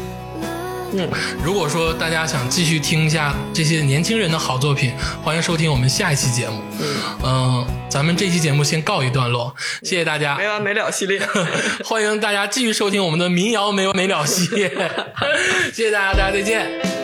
[0.93, 1.09] 嗯，
[1.43, 4.91] 如果说大家想继续听一下这些年轻人的好作品，
[5.23, 6.61] 欢迎收听我们下一期节目。
[7.23, 10.35] 嗯、咱们这期节目先告一段落，谢谢大家。
[10.37, 11.21] 没完没了系列。
[11.85, 14.69] 欢迎大家继续收听我们的民谣没完没了系列，
[15.73, 17.00] 谢谢大家，大家再见。